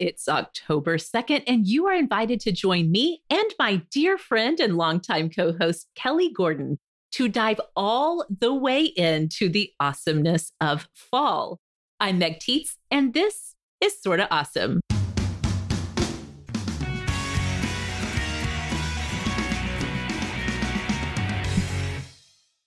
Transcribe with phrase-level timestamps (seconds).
[0.00, 4.78] It's October 2nd, and you are invited to join me and my dear friend and
[4.78, 6.78] longtime co host, Kelly Gordon,
[7.12, 11.60] to dive all the way into the awesomeness of fall.
[12.00, 14.80] I'm Meg Tietz, and this is Sorta Awesome.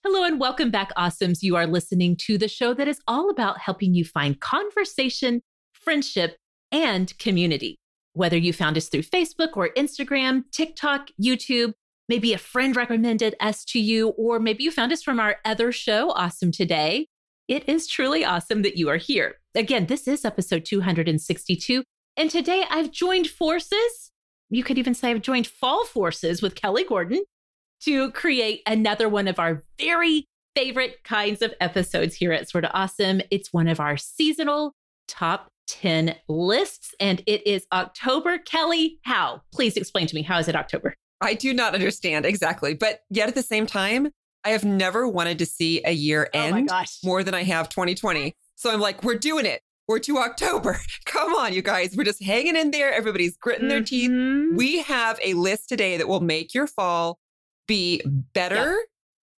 [0.04, 1.42] Hello and welcome back, Awesomes.
[1.42, 5.42] You are listening to the show that is all about helping you find conversation,
[5.74, 6.38] friendship,
[6.74, 7.78] and community.
[8.14, 11.74] Whether you found us through Facebook or Instagram, TikTok, YouTube,
[12.10, 15.72] maybe a friend recommended us to you, or maybe you found us from our other
[15.72, 17.08] show, Awesome Today.
[17.48, 19.36] It is truly awesome that you are here.
[19.56, 21.84] Again, this is episode 262.
[22.18, 24.12] And today I've joined forces.
[24.50, 27.24] You could even say I've joined fall forces with Kelly Gordon
[27.82, 33.22] to create another one of our very favorite kinds of episodes here at Sorta Awesome.
[33.32, 34.74] It's one of our seasonal
[35.08, 38.38] top 10 lists, and it is October.
[38.38, 39.42] Kelly, how?
[39.54, 40.96] Please explain to me, how is it October?
[41.22, 44.10] I do not understand exactly, but yet at the same time,
[44.44, 48.36] I have never wanted to see a year end oh more than I have 2020.
[48.56, 49.62] So I'm like, we're doing it.
[49.88, 50.80] We're to October.
[51.06, 51.96] Come on, you guys.
[51.96, 52.92] We're just hanging in there.
[52.94, 54.12] Everybody's gritting their teeth.
[54.12, 54.56] Mhm.
[54.56, 57.20] We have a list today that will make your fall
[57.68, 58.02] be
[58.34, 58.78] better,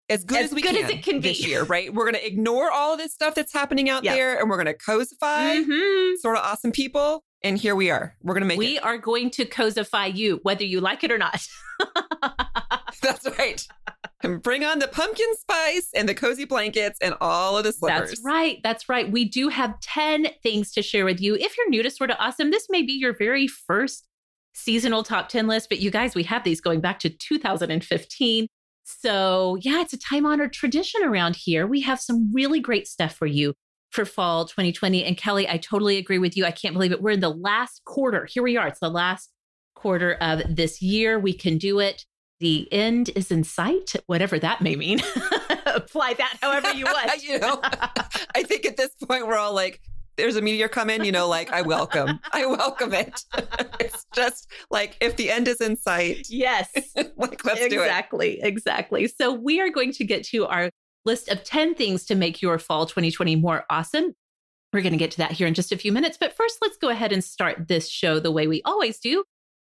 [0.09, 1.49] as good As as we good can, as it can this be.
[1.49, 1.93] year, right?
[1.93, 4.15] We're going to ignore all of this stuff that's happening out Yeah.
[4.15, 6.17] there and we're going to cosify Mhm.
[6.19, 7.25] sort of awesome people.
[7.43, 8.17] And here we are.
[8.23, 8.85] We're going to make We it.
[8.85, 11.41] are going to cosify you, whether you like it or not.
[13.03, 13.67] That's right.
[14.23, 18.11] And bring on the pumpkin spice and the cozy blankets and all of the slippers.
[18.11, 18.61] That's right.
[18.63, 19.11] That's right.
[19.11, 21.35] We do have 10 things to share with you.
[21.35, 24.07] If you're new to Sorta Awesome, this may be your very first
[24.55, 28.47] seasonal top 10 list, but you guys, we have these going back to 2015.
[28.85, 31.67] So, yeah, it's a time honored tradition around here.
[31.67, 33.55] We have some really great stuff for you
[33.91, 35.05] for fall 2020.
[35.05, 36.45] And Kelly, I totally agree with you.
[36.45, 37.01] I can't believe it.
[37.01, 38.27] We're in the last quarter.
[38.31, 38.69] Here we are.
[38.69, 39.31] It's the last
[39.75, 41.19] quarter of this year.
[41.19, 42.05] We can do it.
[42.41, 45.01] The end is in sight, whatever that may mean.
[45.67, 47.23] Apply that however you want.
[47.23, 47.61] you know,
[48.35, 49.81] I think at this point we're all like,
[50.17, 53.23] there's a meteor coming, you know, like I welcome, I welcome it.
[53.81, 56.71] it's just like if the end is in sight, Yes.
[57.17, 57.85] like let's do it.
[57.85, 58.41] exactly.
[58.43, 59.09] Exactly.
[59.09, 60.71] So we are going to get to our
[61.05, 64.13] list of 10 things to make your fall 2020 more awesome.
[64.73, 66.17] We're going to get to that here in just a few minutes.
[66.19, 69.25] But first, let's go ahead and start this show the way we always do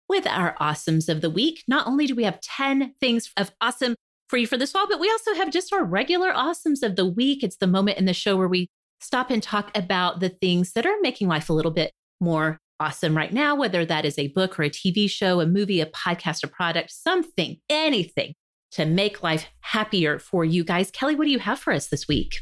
[0.10, 1.64] with our awesomes of the week.
[1.68, 3.96] Not only do we have 10 things of awesome
[4.30, 7.06] for you for this fall, but we also have just our regular awesomes of the
[7.06, 7.44] week.
[7.44, 8.70] It's the moment in the show where we
[9.00, 13.16] stop and talk about the things that are making life a little bit more awesome
[13.16, 16.44] right now, whether that is a book or a TV show, a movie, a podcast,
[16.44, 18.34] a product, something, anything
[18.72, 20.92] to make life happier for you guys.
[20.92, 22.36] Kelly, what do you have for us this week?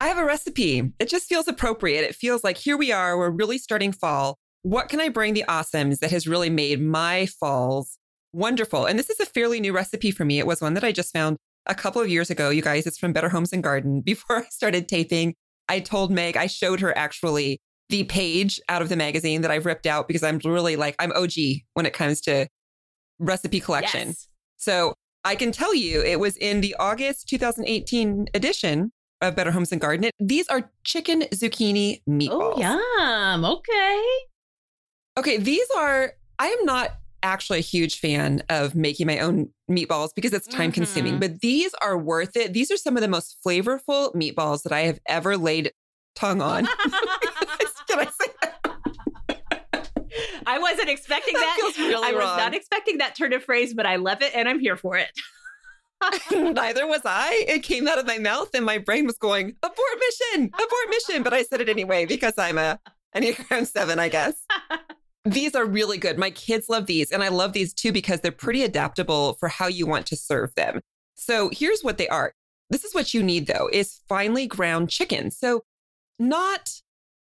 [0.00, 0.92] I have a recipe.
[0.98, 2.04] It just feels appropriate.
[2.04, 4.38] It feels like here we are, we're really starting fall.
[4.62, 7.98] What can I bring the awesomes that has really made my falls
[8.32, 8.86] wonderful?
[8.86, 10.38] And this is a fairly new recipe for me.
[10.38, 12.50] It was one that I just found a couple of years ago.
[12.50, 14.00] You guys, it's from Better Homes and Garden.
[14.04, 15.34] Before I started taping,
[15.68, 19.66] I told Meg, I showed her actually the page out of the magazine that I've
[19.66, 21.32] ripped out because I'm really like, I'm OG
[21.74, 22.46] when it comes to
[23.18, 24.08] recipe collection.
[24.08, 24.28] Yes.
[24.56, 24.94] So
[25.24, 29.80] I can tell you it was in the August 2018 edition of Better Homes and
[29.80, 30.10] Garden.
[30.18, 32.54] These are chicken zucchini oh, meatballs.
[32.56, 33.44] Oh, yum.
[33.44, 34.02] Okay.
[35.18, 36.92] Okay, these are, I am not
[37.22, 41.20] actually a huge fan of making my own meatballs because it's time consuming, Mhm.
[41.20, 42.52] but these are worth it.
[42.52, 45.72] These are some of the most flavorful meatballs that I have ever laid
[46.16, 46.66] tongue on.
[47.88, 48.56] Can I say that?
[50.46, 51.74] I wasn't expecting That that.
[51.78, 52.36] really I was wrong.
[52.36, 55.10] not expecting that turn of phrase, but I love it and I'm here for it.
[56.32, 57.44] Neither was I.
[57.46, 61.22] It came out of my mouth and my brain was going, abort mission, abort mission.
[61.22, 62.80] But I said it anyway because I'm a
[63.14, 64.34] Enneagram 7, I guess.
[65.24, 66.18] These are really good.
[66.18, 67.10] My kids love these.
[67.10, 70.54] And I love these too because they're pretty adaptable for how you want to serve
[70.54, 70.80] them.
[71.14, 72.32] So here's what they are.
[72.70, 75.30] This is what you need though, is finely ground chicken.
[75.30, 75.62] So
[76.18, 76.80] not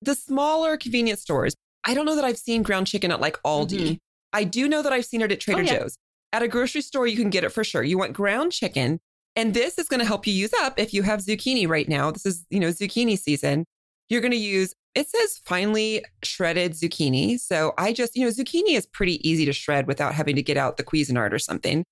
[0.02, 1.54] the smaller convenience stores.
[1.84, 3.78] I don't know that I've seen ground chicken at like Aldi.
[3.78, 3.98] Mhm.
[4.32, 5.78] I do know that I've seen it at Trader Oh, yeah.
[5.78, 5.96] Joe's.
[6.32, 7.82] At a grocery store, you can get it for sure.
[7.82, 9.00] You want ground chicken.
[9.34, 12.10] And this is going to help you use up if you have zucchini right now.
[12.10, 13.64] This is, you know, zucchini season.
[14.10, 17.38] You're going to use, it says finely shredded zucchini.
[17.38, 20.56] So I just, you know, zucchini is pretty easy to shred without having to get
[20.56, 21.84] out the Cuisinart or something.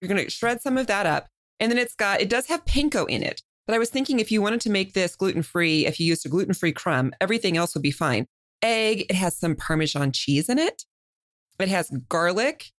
[0.00, 1.26] You're going to shred some of that up.
[1.60, 3.42] And then it's got, it does have panko in it.
[3.66, 6.26] But I was thinking if you wanted to make this gluten free, if you used
[6.26, 8.26] a gluten free crumb, everything else would be fine.
[8.62, 10.84] Egg, it has some Parmesan cheese in it.
[11.58, 12.70] It has garlic,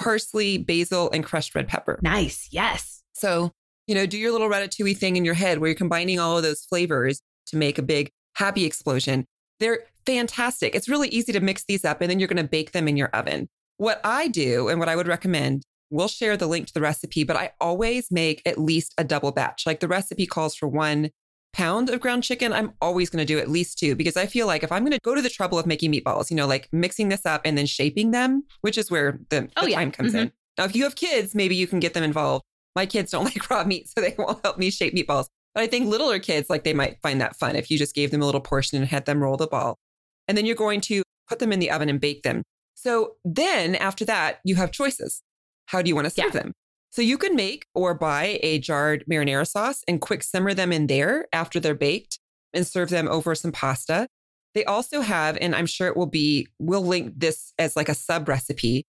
[0.00, 2.00] parsley, basil, and crushed red pepper.
[2.02, 2.48] Nice.
[2.50, 3.02] Yes.
[3.12, 3.52] So,
[3.86, 6.42] you know, do your little ratatouille thing in your head where you're combining all of
[6.42, 9.24] those flavors to make a big happy explosion.
[9.60, 10.74] They're fantastic.
[10.74, 12.96] It's really easy to mix these up and then you're going to bake them in
[12.96, 13.48] your oven.
[13.76, 17.24] What I do and what I would recommend, we'll share the link to the recipe,
[17.24, 19.64] but I always make at least a double batch.
[19.66, 21.10] Like the recipe calls for one
[21.52, 22.52] pound of ground chicken.
[22.52, 24.92] I'm always going to do at least two because I feel like if I'm going
[24.92, 27.56] to go to the trouble of making meatballs, you know, like mixing this up and
[27.58, 29.76] then shaping them, which is where the, Oh, the yeah.
[29.76, 30.18] time comes Mhm.
[30.20, 30.32] in.
[30.58, 32.44] Now, if you have kids, maybe you can get them involved.
[32.74, 35.26] My kids don't like raw meat, so they won't help me shape meatballs.
[35.54, 38.10] But I think littler kids, like they might find that fun if you just gave
[38.10, 39.78] them a little portion and had them roll the ball.
[40.26, 42.42] And then you're going to put them in the oven and bake them.
[42.74, 45.22] So then after that, you have choices.
[45.66, 46.52] How do you want to serve them?
[46.90, 50.86] So you can make or buy a jarred marinara sauce and quick simmer them in
[50.86, 52.18] there after they're baked
[52.52, 54.08] and serve them over some pasta.
[54.54, 57.94] They also have, and I'm sure it will be, we'll link this as like a
[57.94, 58.84] sub recipe.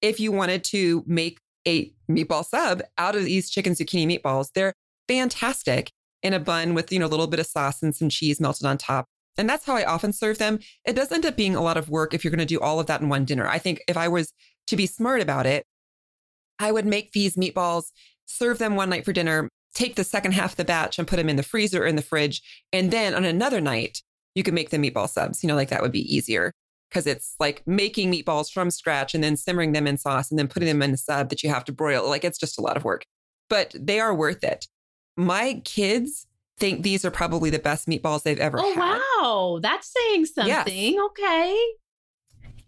[0.00, 1.38] If you wanted to make
[1.68, 4.72] a meatball sub out of these chicken zucchini meatballs, they're
[5.08, 5.90] fantastic
[6.22, 8.66] in a bun with, you know, a little bit of sauce and some cheese melted
[8.66, 9.06] on top.
[9.38, 10.58] And that's how I often serve them.
[10.84, 12.80] It does end up being a lot of work if you're going to do all
[12.80, 13.48] of that in one dinner.
[13.48, 14.32] I think if I was
[14.66, 15.64] to be smart about it,
[16.58, 17.86] I would make these meatballs,
[18.26, 21.16] serve them one night for dinner, take the second half of the batch and put
[21.16, 22.42] them in the freezer or in the fridge.
[22.72, 24.02] And then on another night,
[24.34, 25.42] you can make the meatball subs.
[25.42, 26.52] You know, like that would be easier
[26.90, 30.48] because it's like making meatballs from scratch and then simmering them in sauce and then
[30.48, 32.06] putting them in a sub that you have to broil.
[32.06, 33.06] Like it's just a lot of work,
[33.48, 34.66] but they are worth it.
[35.16, 36.26] My kids
[36.58, 39.00] think these are probably the best meatballs they've ever Oh, had.
[39.22, 39.58] wow.
[39.62, 40.64] That's saying Yes.
[40.64, 41.00] something.
[41.00, 41.56] Okay.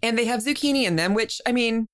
[0.02, 1.86] And they have zucchini in them, which I mean,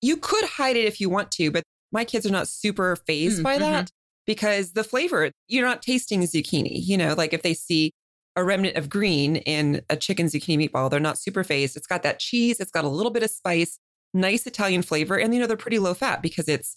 [0.00, 1.62] you could hide it if you want to, but
[1.92, 3.90] my kids are not super phased Mm, by that
[4.26, 6.72] because the flavor, you're not tasting zucchini.
[6.84, 7.92] You know, like if they see
[8.36, 11.76] a remnant of green in a chicken zucchini meatball, they're not super phased.
[11.76, 13.78] It's got that cheese, it's got a little bit of spice,
[14.12, 15.16] nice Italian flavor.
[15.16, 16.76] And, you know, they're pretty low fat because it's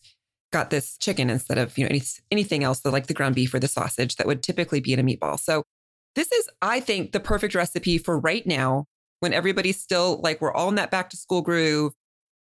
[0.52, 2.02] got this chicken instead of, you know, any,
[2.32, 5.00] anything else that like the ground beef or the sausage that would typically be in
[5.00, 5.40] a meatball.
[5.40, 5.64] So
[6.16, 8.86] this is, I think, the perfect recipe for right now
[9.20, 11.94] when everybody's still like, we're all in that back to school groove.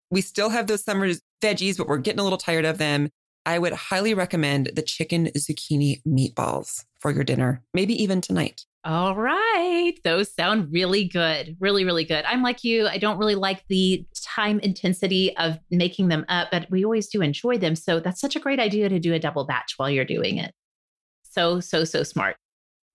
[0.09, 1.09] We still have those summer
[1.43, 3.09] veggies, but we're getting a little tired of them.
[3.45, 8.61] I would highly recommend the chicken zucchini meatballs for your dinner, maybe even tonight.
[8.87, 9.95] All right.
[10.05, 11.57] Those sound really good.
[11.59, 12.23] Really, really good.
[12.23, 12.87] I'm like you.
[12.87, 17.21] I don't really like the time intensity of making them up, but we always do
[17.21, 17.75] enjoy them.
[17.75, 20.53] So that's such a great idea to do a double batch while you're doing it.
[21.23, 22.37] So, so, so smart.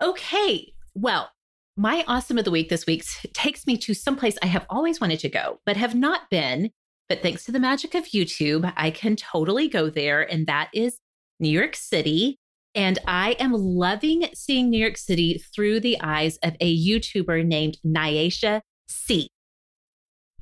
[0.03, 0.73] Okay.
[0.95, 1.31] Well,
[1.77, 3.05] my awesome of the week this week
[3.35, 6.71] takes me to someplace I have always wanted to go, but have not been.
[7.11, 10.23] But thanks to the magic of YouTube, I can totally go there.
[10.23, 10.97] And that is
[11.39, 12.39] New York City.
[12.75, 17.77] And I am loving seeing New York City through the eyes of a YouTuber named
[17.85, 19.29] Nyasha C.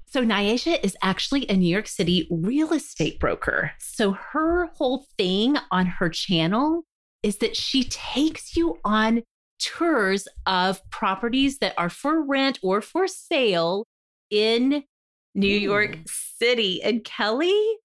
[0.07, 3.73] So, Nyasha is actually a New York City real estate broker.
[3.79, 6.85] So, her whole thing on her channel
[7.23, 9.23] is that she takes you on
[9.61, 13.85] tours of properties that are for rent or for sale
[14.31, 14.85] in
[15.35, 15.61] New Ooh.
[15.61, 16.83] York City.
[16.83, 17.77] And Kelly,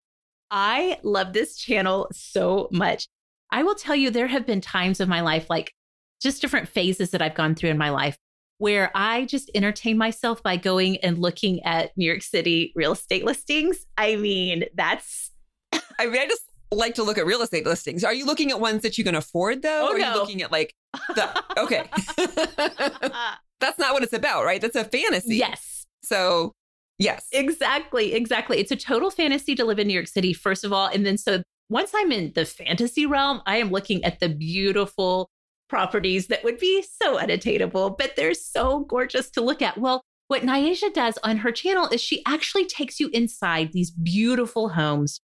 [0.50, 3.07] I love this channel so much.
[3.56, 5.74] I will tell you, there have been times of my life, like
[6.22, 8.18] just different phases that I've gone through in my life,
[8.57, 13.24] where I just entertain myself by going and looking at New York City real estate
[13.24, 13.86] listings.
[13.98, 15.31] I mean, that's
[15.72, 18.04] I mean, I just like to look at real estate listings.
[18.04, 19.88] Are you looking at ones that you can afford though?
[19.88, 20.13] Oh, or are no.
[20.13, 20.74] you looking at like
[21.16, 21.86] the okay.
[23.62, 24.60] That's not what it's about, right?
[24.60, 25.38] That's a fantasy.
[25.38, 26.51] yes, So
[27.00, 27.25] yes.
[27.31, 28.58] exactly, exactly.
[28.58, 30.88] It's a total fantasy to live in New York City, first of all.
[30.88, 35.29] And then so once I'm in the fantasy realm, I am looking at the beautiful
[35.67, 39.77] properties that would be so unattainable, but they're so gorgeous to look at.
[39.77, 44.69] Well, what Nyasha does on her channel is she actually takes you inside these beautiful
[44.69, 45.22] homes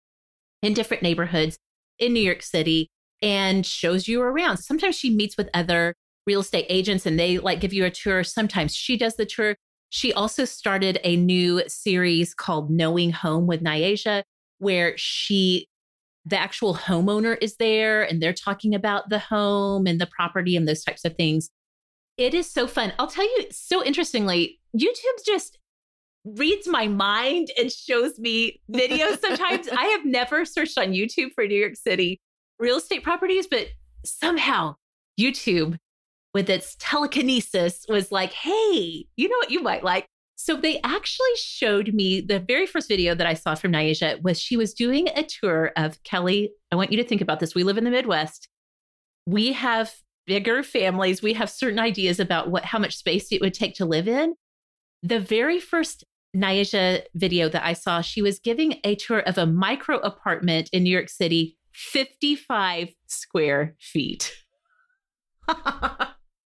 [0.63, 1.59] in different neighborhoods
[1.99, 2.89] in New York City
[3.23, 4.59] and shows you around.
[4.59, 5.95] Sometimes she meets with other
[6.27, 8.25] real estate agents and they like give you a tour.
[8.25, 9.57] Sometimes she does the tour.
[9.89, 14.23] She also started a new series called Knowing Home with Nyasha,
[14.59, 15.67] where she,
[16.25, 20.69] the actual homeowner is there and they're talking about the home and the property and
[20.69, 21.51] those types of things.
[22.17, 22.93] It is so fun.
[22.99, 25.59] I'll tell you, so interestingly, YouTube just
[26.25, 29.69] reads my mind and shows me videos sometimes.
[29.69, 32.21] I have never searched on YouTube for New York City
[32.59, 33.69] real estate properties, but
[34.05, 34.75] somehow
[35.19, 35.79] YouTube,
[36.35, 40.07] with its telekinesis, was like, hey, you know what you might like?
[40.43, 44.41] So they actually showed me the very first video that I saw from Nyasha was
[44.41, 46.51] she was doing a tour of Kelly.
[46.73, 47.55] I want you to think about this.
[47.55, 48.49] We live in the Midwest.
[49.27, 49.93] We have
[50.27, 51.21] bigger families.
[51.21, 54.35] We have certain ideas about what how much space it would take to live in.
[55.03, 56.05] The very first
[56.35, 60.85] Nyasha video that I saw, she was giving a tour of a micro apartment in
[60.85, 64.35] New York City, 55 square feet.
[65.49, 66.15] Are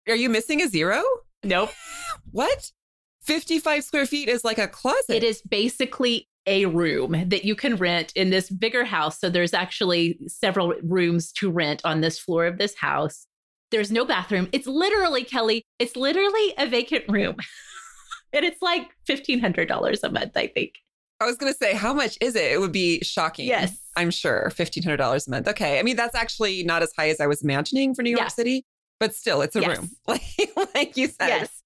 [0.09, 1.03] you missing a zero?
[1.43, 1.73] Nope.
[2.31, 2.71] What?
[3.25, 5.11] 55 square feet is like a closet.
[5.11, 9.19] It is basically a room that you can rent in this bigger house.
[9.19, 13.27] So there's actually several rooms to rent on this floor of this house.
[13.71, 14.49] There's no bathroom.
[14.53, 17.37] It's literally, Kelly, it's literally a vacant room.
[18.35, 20.75] and it's like $1,500 a month, I think.
[21.21, 22.53] I was going to say, how much is it?
[22.53, 23.47] It would be shocking.
[23.47, 23.79] Yes.
[23.97, 24.51] I'm sure.
[24.55, 25.49] $1,500 a month.
[25.49, 25.79] Okay.
[25.79, 28.29] I mean, that's actually not as high as I was imagining for New York Yeah.
[28.29, 28.67] City,
[29.01, 29.79] but still, it's a Yes.
[29.79, 29.91] room.
[30.07, 30.21] Like,
[30.75, 31.29] like you said.
[31.29, 31.63] Yes.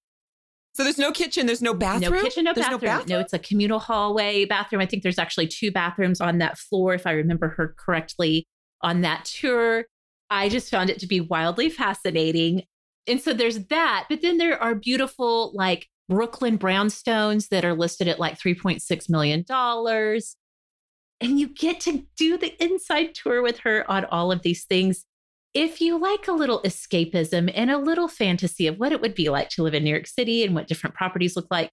[0.79, 2.13] So there's no kitchen, there's no bathroom.
[2.13, 3.03] No kitchen, no There's bathroom.
[3.09, 4.81] no it's a communal hallway bathroom.
[4.81, 8.47] I think there's actually two bathrooms on that floor, if I remember her correctly,
[8.81, 9.83] on that tour.
[10.29, 12.63] I just found it to be wildly fascinating.
[13.07, 14.05] And so there's that.
[14.07, 19.43] But then there are beautiful, like Brooklyn brownstones that are listed at like $3.6 million.
[21.19, 25.03] And you get to do the inside tour with her on all of these things.
[25.53, 29.29] If you like a little escapism and a little fantasy of what it would be
[29.29, 31.71] like to live in New York City and what different properties look like,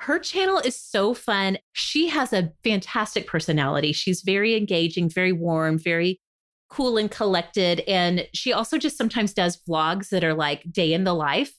[0.00, 1.58] her channel is so fun.
[1.72, 3.92] She has a fantastic personality.
[3.92, 6.20] She's very engaging, very warm, very
[6.68, 7.80] cool and collected.
[7.86, 11.52] And she also just sometimes does vlogs that are like day in the life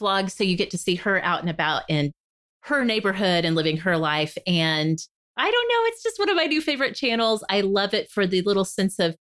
[0.00, 0.32] vlogs.
[0.32, 2.10] So you get to see her out and about in
[2.62, 4.36] her neighborhood and living her life.
[4.46, 4.98] And
[5.36, 7.44] I don't know, it's just one of my new favorite channels.
[7.48, 9.14] I love it for the little sense of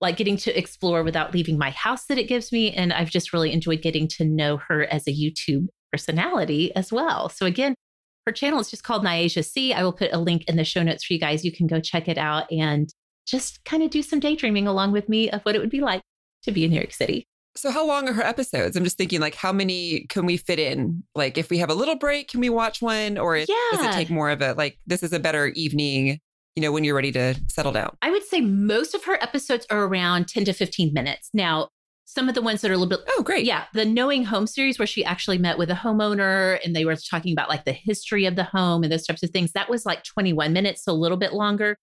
[0.00, 2.72] like getting to explore without leaving my house that it gives me.
[2.72, 7.28] And I've just really enjoyed getting to know her as a YouTube personality as well.
[7.28, 7.74] So again,
[8.26, 9.72] her channel is just called Nyasha C.
[9.72, 11.44] I will put a link in the show notes for you guys.
[11.44, 12.88] You can go check it out and
[13.26, 16.02] just kind of do some daydreaming along with me of what it would be like
[16.44, 17.26] to be in New York City.
[17.56, 18.76] So how long are her episodes?
[18.76, 21.02] I'm just thinking like how many can we fit in?
[21.14, 23.18] Like if we have a little break, can we watch one?
[23.18, 23.90] Or does Yeah.
[23.90, 26.20] it take more of a like this is a better evening,
[26.56, 27.96] you know, when you're ready to settle down?
[28.02, 31.30] I would say most of her episodes are around 10 to 15 minutes.
[31.32, 31.68] Now,
[32.04, 33.44] some of the ones that are a little bit Oh, great.
[33.44, 36.96] Yeah, the Knowing Home series where she actually met with a homeowner and they were
[36.96, 39.52] talking about like the history of the home and those types of things.
[39.52, 41.76] That was like 21 minutes, so a little bit longer.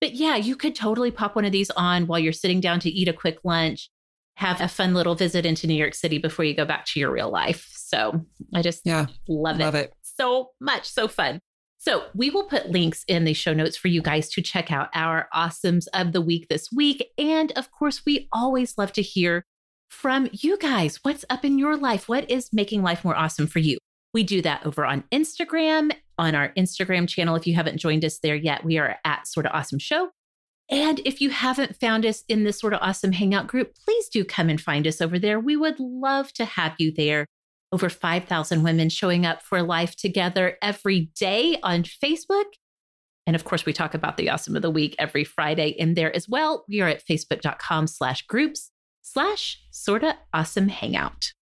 [0.00, 2.90] But yeah, you could totally pop one of these on while you're sitting down to
[2.90, 3.90] eat a quick lunch,
[4.36, 7.10] have a fun little visit into New York City before you go back to your
[7.12, 7.70] real life.
[7.76, 9.06] So I just Yeah.
[9.28, 9.94] love, Love it it.
[10.02, 10.88] so much.
[10.88, 11.40] So fun.
[11.86, 14.88] So we will put links in the show notes for you guys to check out
[14.92, 17.12] our awesomes of the week this week.
[17.16, 19.44] And of course, we always love to hear
[19.88, 20.98] from you guys.
[21.04, 22.08] What's up in your life?
[22.08, 23.78] What is making life more awesome for you?
[24.12, 27.36] We do that over on Instagram, on our Instagram channel.
[27.36, 30.10] If you haven't joined us there yet, we are at Sorta Awesome Show.
[30.68, 34.48] And if you haven't found us in this Sorta Awesome Hangout group, please do come
[34.48, 35.38] and find us over there.
[35.38, 37.26] We would love to have you there
[37.76, 42.46] over 5,000 women showing up for life together every day on Facebook.
[43.26, 46.16] And of course, we talk about the awesome of the week every Friday in there
[46.16, 46.64] as well.
[46.70, 48.70] We are at facebook.com slash groups
[49.02, 51.32] slash sorta awesome hangout.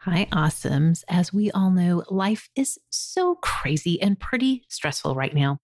[0.00, 1.04] Hi, awesomes.
[1.06, 5.58] As we all know, life is so crazy and pretty stressful right now.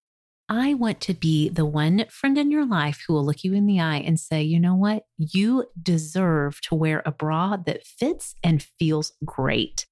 [0.51, 3.67] I want to be the one friend in your life who will look you in
[3.67, 5.05] the eye and say, you know what?
[5.19, 9.87] You deserve to wear a bra that fits and feels great.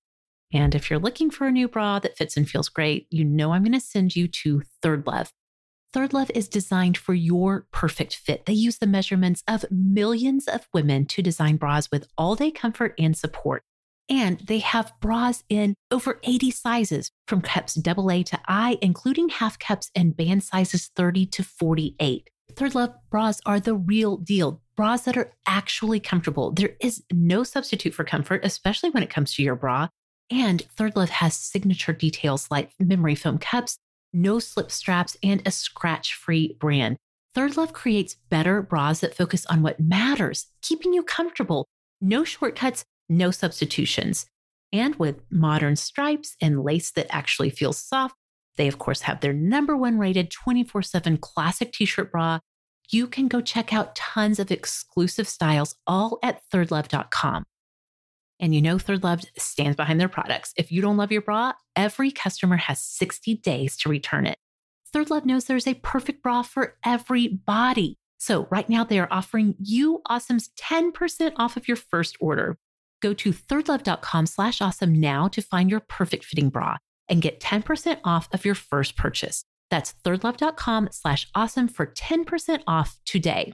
[0.55, 3.53] And if you're looking for a new bra that fits and feels great, you know
[3.53, 5.31] I'm going to send you to Third Love.
[5.93, 8.47] Third Love is designed for your perfect fit.
[8.47, 12.95] They use the measurements of millions of women to design bras with all day comfort
[12.99, 13.63] and support.
[14.09, 19.59] And they have bras in over 80 sizes from cups AA to I, including half
[19.59, 22.31] cups and band sizes 30 to 48.
[22.53, 24.63] Third Love bras are the real deal.
[24.77, 26.53] Bras that are actually comfortable.
[26.53, 29.89] There is no substitute for comfort, especially when it comes to your bra.
[30.31, 33.79] And Third Love has signature details like memory foam cups,
[34.13, 36.97] no slip straps, and a scratch free brand.
[37.35, 41.67] Third Love creates better bras that focus on what matters, keeping you comfortable.
[42.01, 44.27] No shortcuts, no substitutions.
[44.73, 48.17] And with modern stripes and lace that actually feels soft,
[48.57, 52.41] they of course have their number one rated 24 7 classic t shirt bra.
[52.91, 57.45] You can go check out tons of exclusive styles all at thirdlove.com.
[58.39, 60.53] And you know, Third Love stands behind their products.
[60.57, 64.39] If you don't love your bra, every customer has 60 days to return it.
[64.93, 67.97] Third Love knows there's a perfect bra for every body.
[68.19, 72.59] So right now they are offering you awesomes 10% off of your first order.
[73.07, 78.01] Go to thirdlove.com slash awesome now to find your perfect fitting bra and get 10%
[78.03, 79.45] off of your first purchase.
[79.71, 83.53] That's thirdlove.com slash awesome for 10% off today.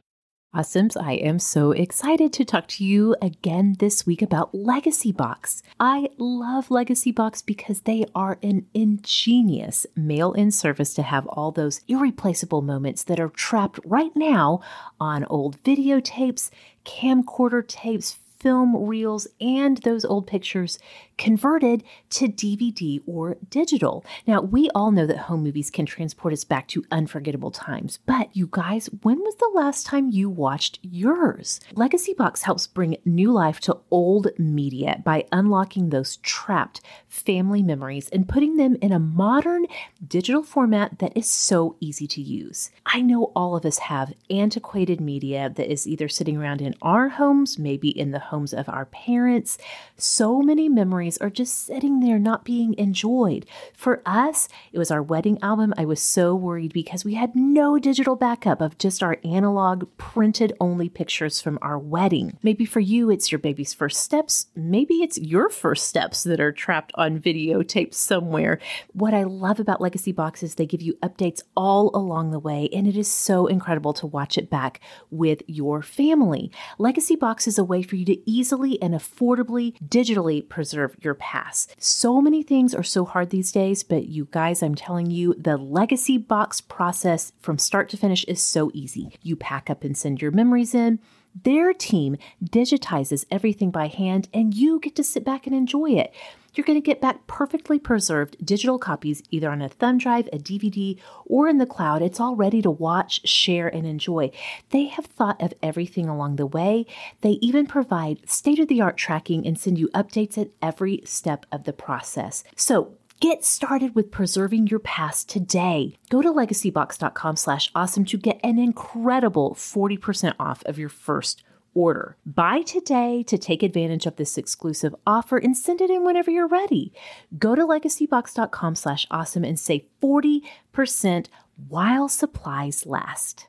[0.56, 5.62] Awesomes, I am so excited to talk to you again this week about Legacy Box.
[5.80, 11.52] I love Legacy Box because they are an ingenious mail in service to have all
[11.52, 14.60] those irreplaceable moments that are trapped right now
[14.98, 16.50] on old videotapes,
[16.84, 20.78] camcorder tapes, film reels and those old pictures
[21.16, 24.04] converted to DVD or digital.
[24.26, 28.34] Now, we all know that home movies can transport us back to unforgettable times, but
[28.36, 31.60] you guys, when was the last time you watched yours?
[31.74, 38.08] Legacy Box helps bring new life to old media by unlocking those trapped family memories
[38.08, 39.66] and putting them in a modern
[40.06, 42.70] digital format that is so easy to use.
[42.84, 47.10] I know all of us have antiquated media that is either sitting around in our
[47.10, 49.58] homes, maybe in the homes of our parents.
[49.96, 53.44] So many memories are just sitting there not being enjoyed.
[53.74, 55.74] For us, it was our wedding album.
[55.76, 60.54] I was so worried because we had no digital backup of just our analog printed
[60.60, 62.38] only pictures from our wedding.
[62.42, 64.46] Maybe for you, it's your baby's first steps.
[64.56, 68.58] Maybe it's your first steps that are trapped on videotape somewhere.
[68.94, 72.70] What I love about Legacy Box is they give you updates all along the way,
[72.72, 76.50] and it is so incredible to watch it back with your family.
[76.78, 81.74] Legacy Box is a way for you to easily and affordably digitally preserve your past.
[81.78, 85.56] So many things are so hard these days, but you guys, I'm telling you, the
[85.56, 89.16] Legacy Box process from start to finish is so easy.
[89.22, 90.98] You pack up and send your memories in.
[91.40, 96.12] Their team digitizes everything by hand, and you get to sit back and enjoy it
[96.54, 100.38] you're going to get back perfectly preserved digital copies either on a thumb drive, a
[100.38, 102.02] DVD, or in the cloud.
[102.02, 104.30] It's all ready to watch, share, and enjoy.
[104.70, 106.86] They have thought of everything along the way.
[107.22, 111.46] They even provide state of the art tracking and send you updates at every step
[111.50, 112.44] of the process.
[112.56, 115.96] So, Get started with preserving your past today.
[116.10, 122.16] Go to legacybox.com slash awesome to get an incredible 40% off of your first order.
[122.26, 126.48] Buy today to take advantage of this exclusive offer and send it in whenever you're
[126.48, 126.92] ready.
[127.38, 131.28] Go to legacybox.com slash awesome and save 40%
[131.68, 133.46] while supplies last.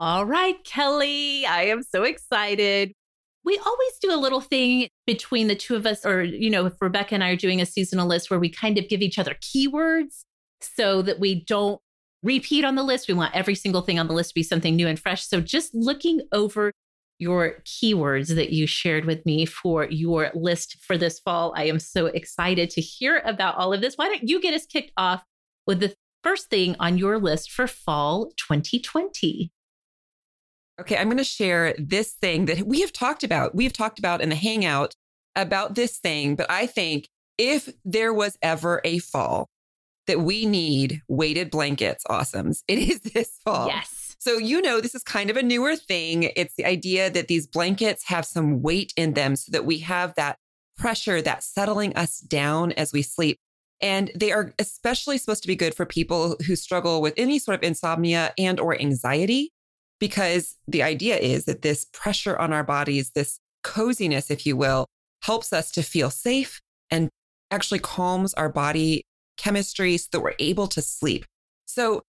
[0.00, 2.94] All right, Kelly, I am so excited.
[3.46, 6.74] We always do a little thing between the two of us, or, you know, if
[6.80, 9.36] Rebecca and I are doing a seasonal list where we kind of give each other
[9.40, 10.24] keywords
[10.60, 11.80] so that we don't
[12.22, 13.08] repeat on the list.
[13.08, 15.26] We want every single thing on the list to be something new and fresh.
[15.26, 16.72] So just looking over
[17.18, 21.54] your keywords that you shared with me for your list for this fall.
[21.56, 23.94] I am so excited to hear about all of this.
[23.96, 25.22] Why don't you get us kicked off
[25.66, 29.50] with the first thing on your list for fall 2020?
[30.80, 33.54] Okay, I'm going to share this thing that we have talked about.
[33.54, 34.94] We have talked about in the Hangout
[35.34, 37.08] about this thing, but I think
[37.38, 39.48] if there was ever a fall
[40.06, 42.62] that we need weighted blankets, awesomes.
[42.68, 43.68] It is this fall.
[43.68, 44.16] Yes.
[44.18, 46.24] So, you know, this is kind of a newer thing.
[46.36, 50.14] It's the idea that these blankets have some weight in them so that we have
[50.16, 50.38] that
[50.76, 53.38] pressure that settling us down as we sleep.
[53.80, 57.56] And they are especially supposed to be good for people who struggle with any sort
[57.56, 59.52] of insomnia and or anxiety
[59.98, 64.86] because the idea is that this pressure on our bodies, this coziness if you will,
[65.22, 67.08] helps us to feel safe and
[67.50, 69.02] actually calms our body
[69.36, 71.24] chemistry so that we're able to sleep.
[71.66, 72.02] So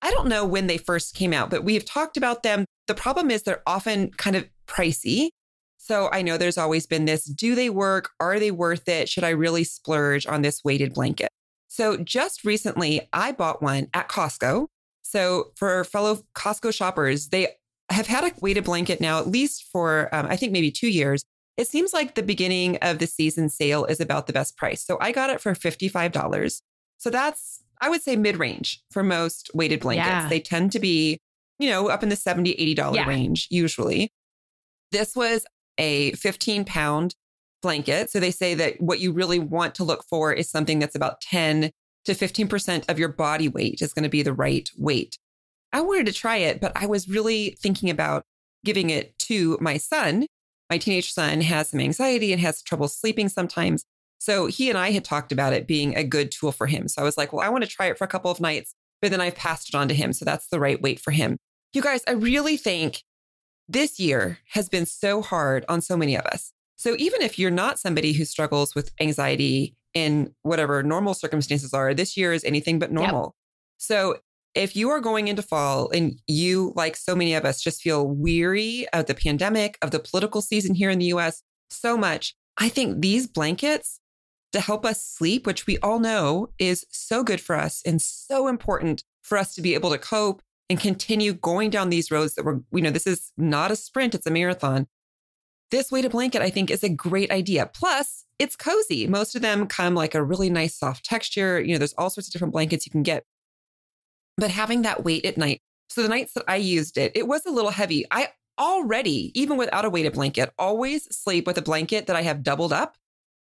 [0.00, 2.64] I don't know when they first came out, but we have talked about them.
[2.88, 5.28] The problem is they're often kind of pricey.
[5.76, 8.10] So I know there's always been this do they work?
[8.20, 9.08] Are they worth it?
[9.08, 11.28] Should I really splurge on this weighted blanket?
[11.68, 14.66] So just recently, I bought one at Costco.
[15.12, 17.48] So for fellow Costco shoppers, they
[17.90, 21.22] have had a weighted blanket now, at least for, um, I think maybe two years.
[21.58, 24.82] It seems like the beginning of the season sale is about the best price.
[24.82, 26.62] So I got it for $55.
[26.96, 30.08] So that's, I would say, mid range for most weighted blankets.
[30.08, 30.28] Yeah.
[30.30, 31.18] They tend to be,
[31.58, 33.06] you know, up in the $70, $80 yeah.
[33.06, 34.10] range usually.
[34.92, 35.44] This was
[35.76, 37.16] a 15 pound
[37.60, 38.10] blanket.
[38.10, 41.20] So they say that what you really want to look for is something that's about
[41.20, 41.70] 10
[42.04, 45.18] to 15% of your body weight is going to be the right weight.
[45.72, 48.24] I wanted to try it, but I was really thinking about
[48.64, 50.26] giving it to my son.
[50.70, 53.84] My teenage son has some anxiety and has trouble sleeping sometimes.
[54.18, 56.88] So he and I had talked about it being a good tool for him.
[56.88, 58.74] So I was like, well, I want to try it for a couple of nights,
[59.00, 60.12] but then I've passed it on to him.
[60.12, 61.38] So that's the right weight for him.
[61.72, 63.02] You guys, I really think
[63.68, 66.52] this year has been so hard on so many of us.
[66.76, 71.94] So even if you're not somebody who struggles with anxiety in whatever normal circumstances are,
[71.94, 73.22] this year is anything but normal.
[73.22, 73.32] Yep.
[73.78, 74.16] So
[74.54, 78.06] if you are going into fall and you, like so many of us, just feel
[78.06, 82.68] weary of the pandemic, of the political season here in the US so much, I
[82.68, 83.98] think these blankets
[84.52, 88.48] to help us sleep, which we all know is so good for us and so
[88.48, 92.44] important for us to be able to cope and continue going down these roads that
[92.44, 94.86] we're, you know, this is not a sprint, it's a marathon.
[95.72, 97.64] This weighted blanket, I think, is a great idea.
[97.64, 99.06] Plus, it's cozy.
[99.06, 101.62] Most of them come like a really nice soft texture.
[101.62, 103.24] You know, there's all sorts of different blankets you can get.
[104.36, 105.62] But having that weight at night.
[105.88, 108.04] So the nights that I used it, it was a little heavy.
[108.10, 112.42] I already, even without a weighted blanket, always sleep with a blanket that I have
[112.42, 112.98] doubled up.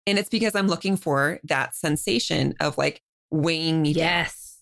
[0.08, 4.04] And it's because I'm looking for that sensation of like weighing me down.
[4.04, 4.58] Yes.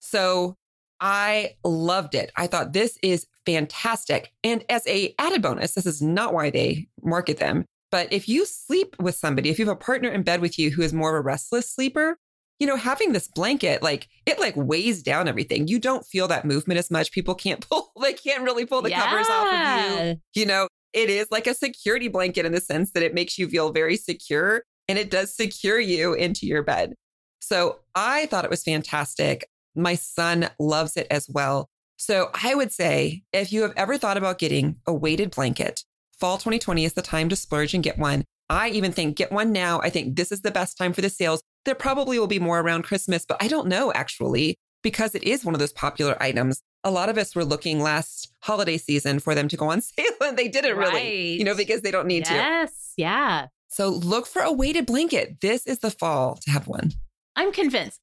[0.00, 0.56] So
[1.04, 2.32] I loved it.
[2.34, 4.32] I thought this is fantastic.
[4.42, 8.46] And as a added bonus, this is not why they market them, but if you
[8.46, 11.10] sleep with somebody, if you have a partner in bed with you who is more
[11.10, 12.16] of a restless sleeper,
[12.58, 15.68] you know, having this blanket, like it like weighs down everything.
[15.68, 17.12] You don't feel that movement as much.
[17.12, 19.04] People can't pull, they can't really pull the yeah.
[19.04, 20.16] covers off of you.
[20.32, 23.46] You know, it is like a security blanket in the sense that it makes you
[23.46, 26.94] feel very secure and it does secure you into your bed.
[27.40, 29.46] So I thought it was fantastic.
[29.74, 31.68] My son loves it as well.
[31.96, 35.84] So I would say if you have ever thought about getting a weighted blanket,
[36.18, 38.24] fall 2020 is the time to splurge and get one.
[38.50, 39.80] I even think get one now.
[39.80, 41.42] I think this is the best time for the sales.
[41.64, 45.44] There probably will be more around Christmas, but I don't know actually, because it is
[45.44, 46.60] one of those popular items.
[46.82, 50.06] A lot of us were looking last holiday season for them to go on sale
[50.20, 50.92] and they didn't right.
[50.92, 52.34] really, you know, because they don't need yes, to.
[52.34, 52.92] Yes.
[52.96, 53.46] Yeah.
[53.68, 55.40] So look for a weighted blanket.
[55.40, 56.92] This is the fall to have one.
[57.34, 57.98] I'm convinced.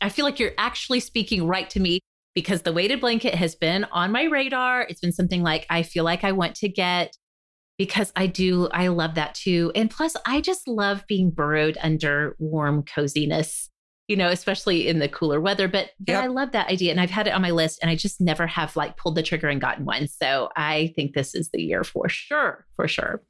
[0.00, 2.00] I feel like you're actually speaking right to me
[2.34, 4.82] because the weighted blanket has been on my radar.
[4.82, 7.16] It's been something like I feel like I want to get
[7.78, 9.72] because I do, I love that too.
[9.74, 13.70] And plus, I just love being burrowed under warm coziness,
[14.06, 15.66] you know, especially in the cooler weather.
[15.66, 16.24] But, but yep.
[16.24, 16.90] I love that idea.
[16.90, 19.22] And I've had it on my list and I just never have like pulled the
[19.22, 20.08] trigger and gotten one.
[20.08, 23.22] So I think this is the year for sure, for sure.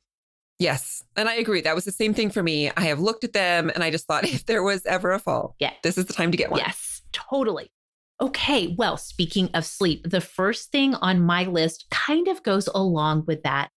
[0.61, 1.03] Yes.
[1.17, 1.63] And I agree.
[1.63, 2.71] That was the same thing for me.
[2.77, 5.57] I have looked at them and I just thought if there was ever a fall,
[5.59, 6.61] yeah, this is the time to get one.
[6.61, 7.73] Yes, totally.
[8.21, 8.75] Okay.
[8.77, 13.43] Well, speaking of sleep, the first thing on my list kind of goes along with
[13.43, 13.71] that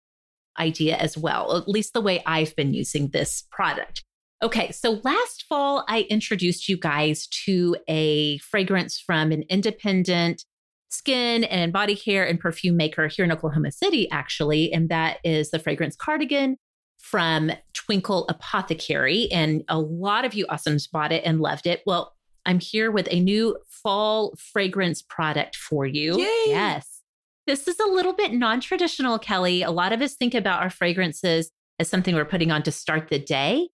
[0.59, 4.03] idea as well, at least the way I've been using this product.
[4.43, 10.43] Okay, so last fall, I introduced you guys to a fragrance from an independent
[10.89, 14.71] skin and body care and perfume maker here in Oklahoma City, actually.
[14.73, 16.57] And that is the fragrance cardigan
[17.03, 19.29] from Twinkle Apothecary.
[19.31, 21.81] And a lot of you awesomes bought it and loved it.
[21.85, 26.17] Well, I'm here with a new fall fragrance product for you.
[26.17, 26.43] Yay.
[26.47, 27.01] Yes.
[27.45, 29.63] This is a little bit non traditional, Kelly.
[29.63, 33.09] A lot of us think about our fragrances as something we're putting on to start
[33.09, 33.67] the day.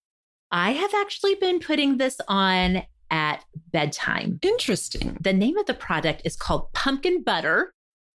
[0.50, 4.40] I have actually been putting this on at bedtime.
[4.42, 5.16] Interesting.
[5.20, 7.72] The name of the product is called Pumpkin Butter.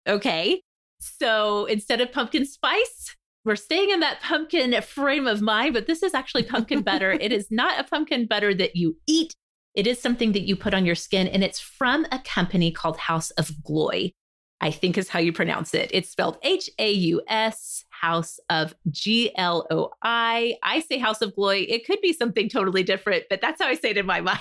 [0.08, 0.62] Okay.
[1.00, 3.15] So instead of pumpkin spice,
[3.46, 7.12] we're staying in that pumpkin frame of mind, but this is actually pumpkin butter.
[7.12, 9.36] it is not a pumpkin butter that you eat.
[9.74, 12.98] It is something that you put on your skin, and it's from a company called
[12.98, 14.12] Haus of Gloi.
[14.64, 15.90] I think is how you pronounce it.
[15.92, 20.56] It's spelled H A U S, House of G L O I.
[20.62, 21.66] I say Haus of Gloi.
[21.68, 24.38] It could be something totally different, but that's how I say it in my mind.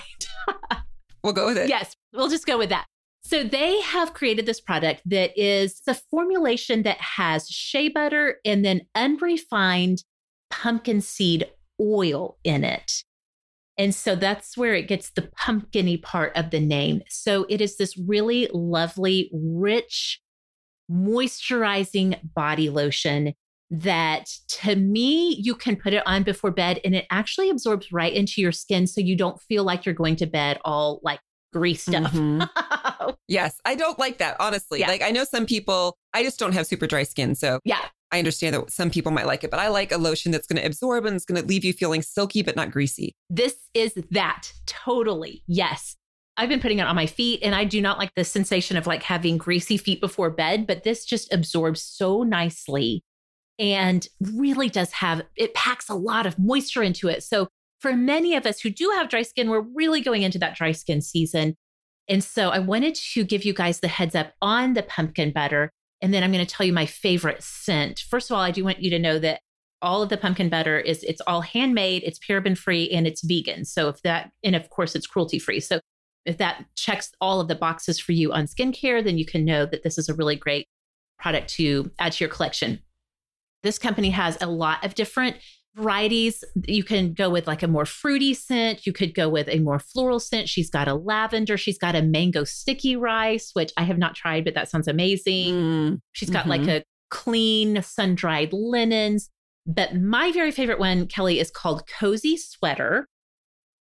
[1.23, 1.69] we'll go with it.
[1.69, 2.85] Yes, we'll just go with that.
[3.23, 8.65] So they have created this product that is a formulation that has shea butter and
[8.65, 10.03] then unrefined
[10.49, 11.45] pumpkin seed
[11.79, 13.03] oil in it.
[13.77, 17.01] And so that's where it gets the pumpkiny part of the name.
[17.09, 20.19] So it is this really lovely, rich,
[20.91, 23.33] moisturizing body lotion
[23.71, 28.13] that to me, you can put it on before bed and it actually absorbs right
[28.13, 28.85] into your skin.
[28.85, 31.21] So you don't feel like you're going to bed all like
[31.53, 32.11] greased up.
[32.11, 32.41] Mm-hmm.
[33.27, 34.79] yes, I don't like that, honestly.
[34.79, 34.87] Yeah.
[34.87, 37.35] Like I know some people, I just don't have super dry skin.
[37.35, 40.31] So yeah, I understand that some people might like it, but I like a lotion
[40.31, 43.15] that's going to absorb and it's going to leave you feeling silky but not greasy.
[43.29, 44.51] This is that.
[44.65, 45.43] Totally.
[45.47, 45.95] Yes.
[46.37, 48.87] I've been putting it on my feet and I do not like the sensation of
[48.87, 53.03] like having greasy feet before bed, but this just absorbs so nicely
[53.59, 57.23] and really does have it packs a lot of moisture into it.
[57.23, 57.47] So
[57.79, 60.71] for many of us who do have dry skin, we're really going into that dry
[60.71, 61.55] skin season.
[62.11, 65.71] And so I wanted to give you guys the heads up on the pumpkin butter
[66.01, 67.99] and then I'm going to tell you my favorite scent.
[67.99, 69.41] First of all, I do want you to know that
[69.81, 73.65] all of the pumpkin butter is it's all handmade, it's paraben free, and it's vegan.
[73.65, 75.59] So if that, and of course it's cruelty free.
[75.59, 75.79] So
[76.25, 79.65] if that checks all of the boxes for you on skincare, then you can know
[79.65, 80.67] that this is a really great
[81.19, 82.79] product to add to your collection.
[83.63, 85.37] This company has a lot of different
[85.75, 86.43] varieties.
[86.67, 88.85] You can go with like a more fruity scent.
[88.85, 90.49] You could go with a more floral scent.
[90.49, 91.57] She's got a lavender.
[91.57, 95.53] She's got a mango sticky rice, which I have not tried, but that sounds amazing.
[95.53, 96.49] Mm, she's got mm-hmm.
[96.49, 99.29] like a clean sun dried linens.
[99.65, 103.07] But my very favorite one, Kelly, is called Cozy Sweater.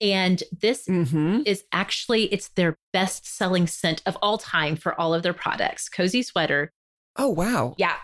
[0.00, 1.42] And this mm-hmm.
[1.46, 5.88] is actually it's their best selling scent of all time for all of their products.
[5.88, 6.72] Cozy Sweater.
[7.16, 7.74] Oh wow.
[7.78, 7.96] Yeah.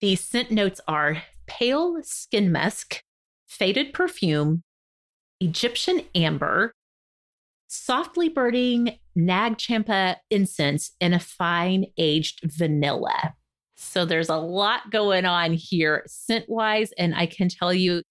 [0.00, 3.02] The scent notes are pale skin musk,
[3.48, 4.62] faded perfume,
[5.40, 6.72] Egyptian amber,
[7.66, 13.34] softly burning Nag Champa incense, and a fine aged vanilla.
[13.76, 16.92] So there's a lot going on here scent wise.
[16.96, 18.02] And I can tell you,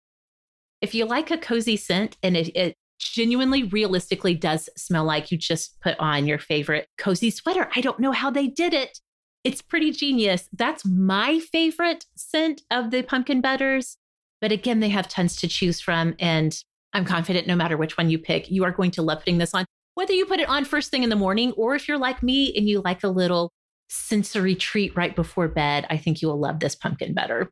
[0.82, 5.38] if you like a cozy scent and it, it genuinely, realistically does smell like you
[5.38, 9.00] just put on your favorite cozy sweater, I don't know how they did it.
[9.44, 10.50] It's pretty genius.
[10.52, 13.98] That's my favorite scent of the pumpkin butters.
[14.42, 16.16] But again, they have tons to choose from.
[16.20, 16.58] And
[16.94, 19.54] I'm confident no matter which one you pick, you are going to love putting this
[19.54, 19.66] on.
[19.96, 22.54] Whether you put it on first thing in the morning or if you're like me
[22.56, 23.52] and you like a little
[23.90, 27.50] sensory treat right before bed, I think you will love this pumpkin butter.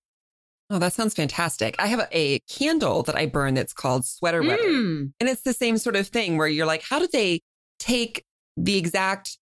[0.69, 1.75] Oh, that sounds fantastic.
[1.79, 4.63] I have a, candle that I burn that's called Sweater Weather.
[4.63, 5.13] Mm.
[5.19, 7.41] And it's the same sort of thing where you're like, how did they
[7.79, 8.25] take
[8.57, 9.37] the exact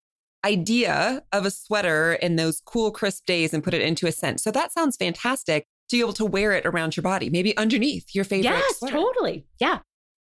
[0.44, 4.40] idea of a sweater in those cool, crisp days and put it into a scent?
[4.40, 8.14] So that sounds fantastic to be able to wear it around your body, maybe underneath
[8.14, 8.50] your favorite.
[8.50, 8.96] Yes, sweater.
[8.96, 9.46] totally.
[9.59, 9.81] Yeah.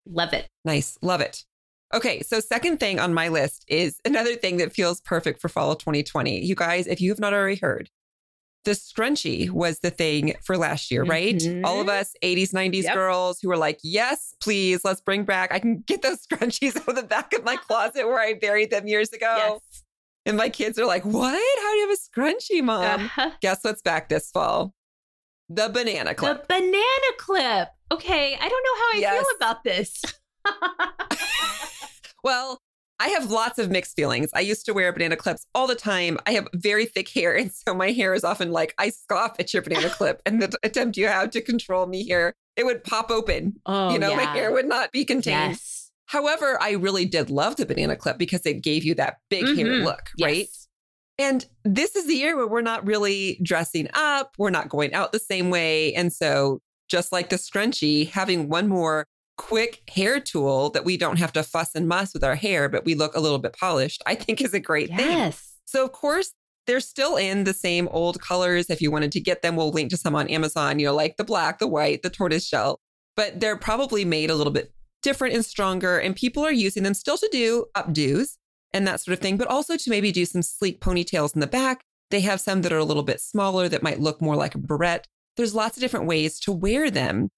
[0.07, 0.49] Love it.
[0.65, 0.99] Nice.
[1.03, 1.45] Love it.
[1.95, 5.71] Okay, so second thing on my list is another thing that feels perfect for fall
[5.71, 6.45] of 2020.
[6.45, 7.89] You guys, if you have not already heard,
[8.65, 11.37] the scrunchie was the thing for last year, right?
[11.37, 11.65] Mhm.
[11.65, 12.95] All of us 80s, 90s Yep.
[12.95, 15.53] girls who were like, yes, please, let's bring back.
[15.53, 18.71] I can get those scrunchies out of the back of my closet where I buried
[18.71, 19.35] them years ago.
[19.37, 19.84] Yes.
[20.27, 21.33] And my kids are like, what?
[21.33, 23.05] How do you have a scrunchie, mom?
[23.05, 23.31] Uh-huh.
[23.43, 24.73] Guess what's back this fall?
[25.51, 26.43] The banana clip.
[26.49, 27.69] The banana clip.
[27.93, 28.35] Okay.
[28.41, 29.13] I don't know how I Yes.
[29.27, 30.03] feel about this.
[32.23, 32.59] Well,
[33.01, 34.31] I have lots of mixed feelings.
[34.33, 36.17] I used to wear banana clips all the time.
[36.27, 37.37] I have very thick hair.
[37.37, 40.57] And so my hair is often like, I scoff at your banana clip and the
[40.63, 42.33] attempt you have to control me here.
[42.57, 43.61] It would pop open.
[43.67, 45.51] oh, you know, my hair would not be contained.
[45.51, 45.84] Yes.
[46.07, 49.67] However, I really did love the banana clip because it gave you that big hair
[49.67, 49.85] Mhm.
[49.85, 50.49] look, right?
[51.19, 55.13] And this is the year where we're not really dressing up, we're not going out
[55.13, 55.95] the same way.
[55.95, 59.07] And so, just like the scrunchie, having one more
[59.39, 62.85] quick hair tool that we don't have to fuss and muss with our hair, but
[62.85, 65.11] we look a little bit polished, I think is a great thing.
[65.11, 65.55] Yes.
[65.65, 66.33] So, of course,
[66.67, 68.69] they're still in the same old colors.
[68.69, 71.17] If you wanted to get them, we'll link to some on Amazon, you know, like
[71.17, 72.81] the black, the white, the tortoise shell,
[73.17, 74.73] but they're probably made a little bit
[75.05, 75.99] different and stronger.
[75.99, 78.39] And people are using them still to do updos
[78.73, 81.47] and that sort of thing, but also to maybe do some sleek ponytails in the
[81.47, 81.83] back.
[82.11, 84.59] They have some that are a little bit smaller that might look more like a
[84.59, 85.07] barrette.
[85.37, 87.29] There's lots of different ways to wear them.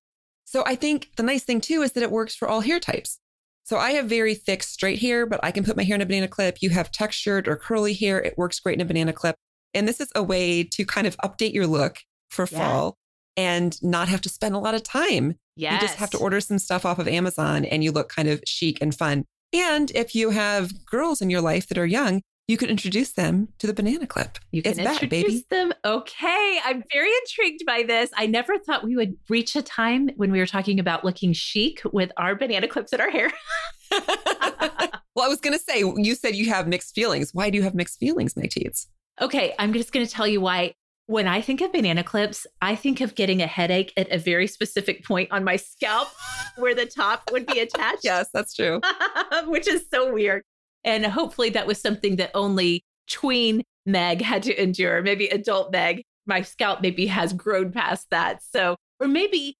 [0.44, 3.18] So I think the nice thing too is that it works for all hair types.
[3.64, 6.06] So I have very thick, straight hair, but I can put my hair in a
[6.06, 6.58] banana clip.
[6.62, 8.22] You have textured or curly hair.
[8.22, 9.34] It works great in a banana clip.
[9.74, 11.98] And this is a way to kind of update your look
[12.30, 12.58] for Yeah.
[12.58, 12.96] fall
[13.36, 15.72] and not have to spend a lot of time Yes.
[15.72, 18.42] you just have to order some stuff off of Amazon and you look kind of
[18.46, 19.24] chic and fun.
[19.52, 23.48] And if you have girls in your life that are young, you could introduce them
[23.58, 24.38] to the banana clip.
[24.52, 25.46] You can it's introduce baby.
[25.50, 25.72] them.
[25.84, 26.60] Okay.
[26.64, 28.10] I'm very intrigued by this.
[28.16, 31.82] I never thought we would reach a time when we were talking about looking chic
[31.92, 33.32] with our banana clips in our hair.
[33.90, 37.30] well, I was going to say, you said you have mixed feelings.
[37.32, 38.86] Why do you have mixed feelings, Meg Tietz?
[39.20, 39.54] Okay.
[39.58, 40.74] I'm just going to tell you why.
[41.08, 44.48] When I think of banana clips, I think of getting a headache at a very
[44.48, 46.08] specific point on my scalp
[46.56, 48.00] where the top would be attached.
[48.02, 48.80] Yes, that's true.
[49.46, 50.42] which is so weird.
[50.82, 55.00] And hopefully that was something that only tween Meg had to endure.
[55.00, 58.42] Maybe adult Meg, my scalp maybe has grown past that.
[58.42, 59.56] So, or maybe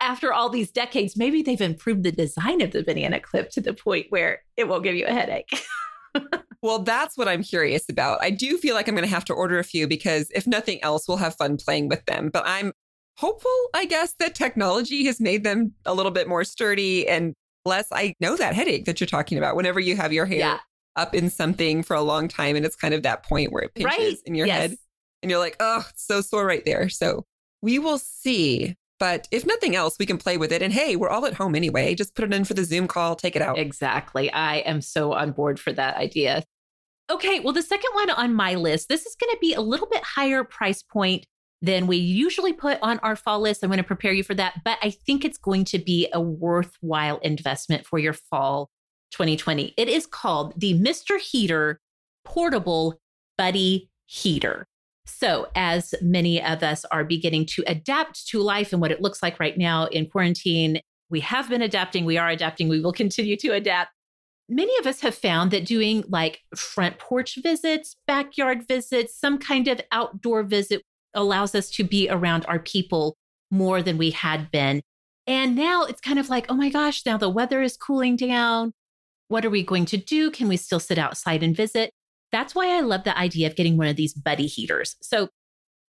[0.00, 3.72] after all these decades, maybe they've improved the design of the banana clip to the
[3.72, 5.64] point where it won't give you a headache.
[6.62, 8.22] Well, that's what I'm curious about.
[8.22, 10.82] I do feel like I'm going to have to order a few because if nothing
[10.84, 12.30] else, we'll have fun playing with them.
[12.32, 12.72] But I'm
[13.18, 17.86] hopeful, I guess, that technology has made them a little bit more sturdy and less.
[17.92, 20.58] I know that headache that you're talking about whenever you have your hair yeah.
[20.96, 23.74] up in something for a long time and it's kind of that point where it
[23.74, 24.16] pinches Right.
[24.24, 24.60] in your Yes.
[24.60, 24.76] head
[25.22, 26.88] and you're like, oh, it's so sore right there.
[26.88, 27.24] So
[27.60, 28.76] we will see.
[28.98, 30.62] But if nothing else, we can play with it.
[30.62, 31.94] And hey, we're all at home anyway.
[31.96, 33.58] Just put it in for the Zoom call, take it out.
[33.58, 34.30] Exactly.
[34.32, 36.44] I am so on board for that idea.
[37.12, 39.86] Okay, well, the second one on my list, this is going to be a little
[39.86, 41.26] bit higher price point
[41.60, 43.62] than we usually put on our fall list.
[43.62, 46.22] I'm going to prepare you for that, but I think it's going to be a
[46.22, 48.70] worthwhile investment for your fall
[49.10, 49.74] 2020.
[49.76, 51.20] It is called the Mr.
[51.20, 51.80] Heater
[52.24, 52.98] Portable
[53.36, 54.66] Buddy Heater.
[55.04, 59.22] So, as many of us are beginning to adapt to life and what it looks
[59.22, 63.36] like right now in quarantine, we have been adapting, we are adapting, we will continue
[63.36, 63.90] to adapt.
[64.52, 69.66] Many of us have found that doing like front porch visits, backyard visits, some kind
[69.66, 70.82] of outdoor visit
[71.14, 73.16] allows us to be around our people
[73.50, 74.82] more than we had been.
[75.26, 78.72] And now it's kind of like, oh my gosh, now the weather is cooling down.
[79.28, 80.30] What are we going to do?
[80.30, 81.90] Can we still sit outside and visit?
[82.30, 84.96] That's why I love the idea of getting one of these buddy heaters.
[85.00, 85.30] So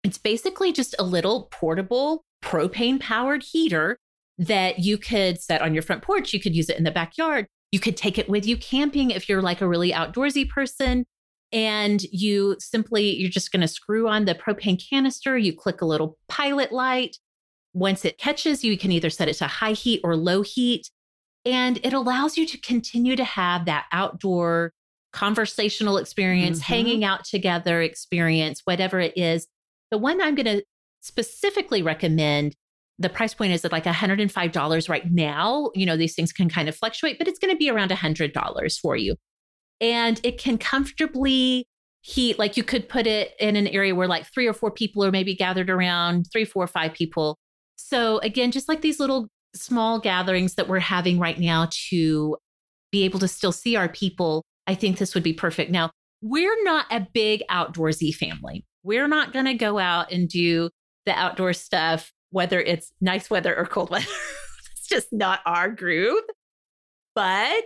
[0.04, 3.98] it's basically just a little portable propane powered heater
[4.38, 6.32] that you could set on your front porch.
[6.32, 7.46] You could use it in the backyard.
[7.72, 11.04] You could take it with you camping if you're like a really outdoorsy person.
[11.50, 15.36] And you simply, you're just going to screw on the propane canister.
[15.36, 17.18] You click a little pilot light.
[17.74, 20.90] Once it catches, you can either set it to high heat or low heat.
[21.44, 24.72] And it allows you to continue to have that outdoor
[25.12, 26.72] conversational experience, mm-hmm.
[26.72, 29.46] hanging out together experience, whatever it is.
[29.90, 30.64] The one I'm going to
[31.00, 32.56] specifically recommend
[33.02, 35.70] the price point is at like $105 right now.
[35.74, 38.80] You know, these things can kind of fluctuate, but it's going to be around $100
[38.80, 39.16] for you.
[39.80, 41.66] And it can comfortably
[42.02, 45.04] heat, like you could put it in an area where like three or four people
[45.04, 47.38] are maybe gathered around, three, four, five people.
[47.76, 52.36] So again, just like these little small gatherings that we're having right now to
[52.90, 55.70] be able to still see our people, I think this would be perfect.
[55.70, 58.64] Now, we're not a big outdoorsy family.
[58.84, 60.70] We're not going to go out and do
[61.06, 64.06] the outdoor stuff whether it's nice weather or cold weather.
[64.72, 66.24] it's just not our groove.
[67.14, 67.64] But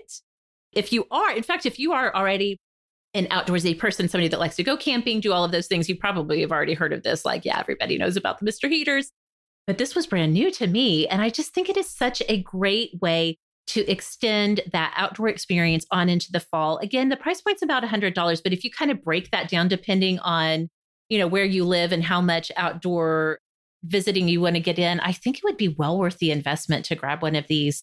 [0.73, 2.61] if you are, in fact, if you are already
[3.15, 5.97] an outdoorsy person, somebody that likes to go camping, do all of those things, you
[5.97, 7.25] probably have already heard of this.
[7.25, 8.69] Like, yeah, everybody knows about the Mr.
[8.69, 9.11] Heaters.
[9.67, 11.09] But this was brand new to me.
[11.09, 15.87] And I just think it is such a great way to extend that outdoor experience
[15.91, 16.79] on into the fall.
[16.79, 20.19] Again, the price point's about $100, but if you kind of break that down depending
[20.21, 20.69] on,
[21.09, 23.41] you know, where you live and how much outdoor
[23.87, 26.85] visiting you want to get in, I think it would be well worth the investment
[26.87, 27.83] to grab one of these.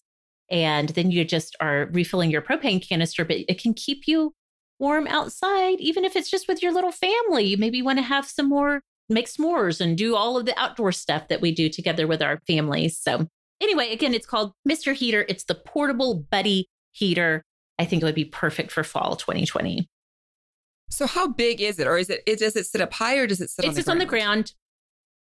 [0.50, 4.34] And then you just are refilling your propane canister, but it can keep you
[4.78, 7.44] warm outside, even if it's just with your little family.
[7.44, 10.92] You maybe want to have some more, make s'mores and do all of the outdoor
[10.92, 12.98] stuff that we do together with our families.
[12.98, 13.26] So,
[13.60, 14.94] anyway, again, it's called Mr.
[14.94, 15.24] Heater.
[15.28, 17.42] It's the portable buddy heater.
[17.78, 19.88] I think it would be perfect for fall 2020.
[20.90, 22.22] So how big is it, or is it?
[22.26, 23.64] it Does it sit up high, or does it sit?
[23.64, 24.52] It on sits on the ground.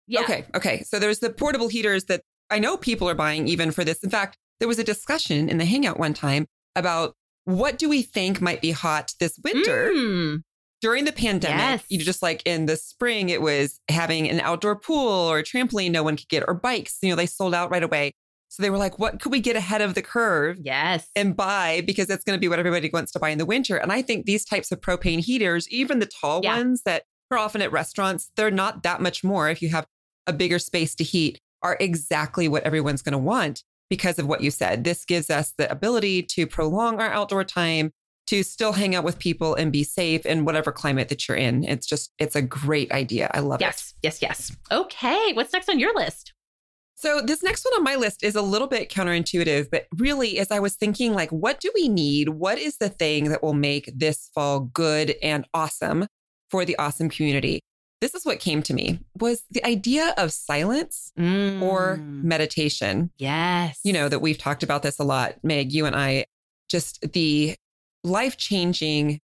[0.08, 0.22] Yeah.
[0.22, 0.46] Okay.
[0.56, 0.84] Okay.
[0.84, 4.04] So there's the portable heaters that I know people are buying even for this.
[4.04, 8.02] In fact, there was a discussion in the Hangout one time about what do we
[8.02, 9.92] think might be hot this winter.
[9.94, 10.42] Mm.
[10.82, 11.86] During the pandemic, yes.
[11.88, 15.44] you know, just like in the spring, it was having an outdoor pool or a
[15.44, 16.98] trampoline no one could get, or bikes.
[17.02, 18.12] You know, they sold out right away.
[18.50, 20.58] So they were like, what could we get ahead of the curve?
[20.62, 21.10] Yes.
[21.16, 23.78] And buy because that's going to be what everybody wants to buy in the winter.
[23.78, 26.58] And I think these types of propane heaters, even the tall yeah.
[26.58, 29.88] ones that are often at restaurants, they're not that much more if you have
[30.28, 34.42] a bigger space to heat are exactly what everyone's going to want because of what
[34.42, 34.84] you said.
[34.84, 37.92] This gives us the ability to prolong our outdoor time,
[38.28, 41.64] to still hang out with people and be safe in whatever climate that you're in.
[41.64, 43.30] It's just, it's a great idea.
[43.34, 44.08] I love yes, it.
[44.08, 44.58] Yes, yes, yes.
[44.72, 45.34] Okay.
[45.34, 46.34] What's next on your list?
[46.96, 50.52] So, this next one on my list is a little bit counterintuitive, but really, as
[50.52, 52.30] I was thinking, like, what do we need?
[52.30, 56.08] What is the thing that will make this fall good and awesome
[56.50, 57.60] for the awesome community?
[58.04, 61.62] This is what came to me was the idea of silence mm.
[61.62, 63.10] or meditation.
[63.18, 63.80] Yes.
[63.86, 66.26] You know, that we've talked about this a lot, Meg, you and I,
[66.68, 67.56] just the
[68.04, 69.22] life changing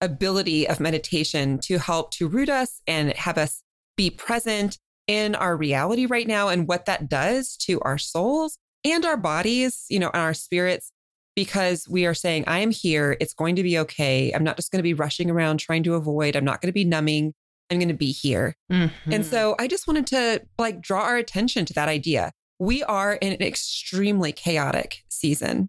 [0.00, 3.62] ability of meditation to help to root us and have us
[3.98, 9.04] be present in our reality right now and what that does to our souls and
[9.04, 10.90] our bodies, you know, and our spirits
[11.34, 13.14] because we are saying, I am here.
[13.20, 14.32] It's going to be okay.
[14.32, 16.34] I'm not just going to be rushing around trying to avoid.
[16.34, 17.34] I'm not going to be numbing.
[17.70, 18.54] I'm going to be here.
[18.70, 19.12] Mm-hmm.
[19.12, 22.32] And so I just wanted to like draw our attention to that idea.
[22.58, 25.68] We are in an extremely chaotic season.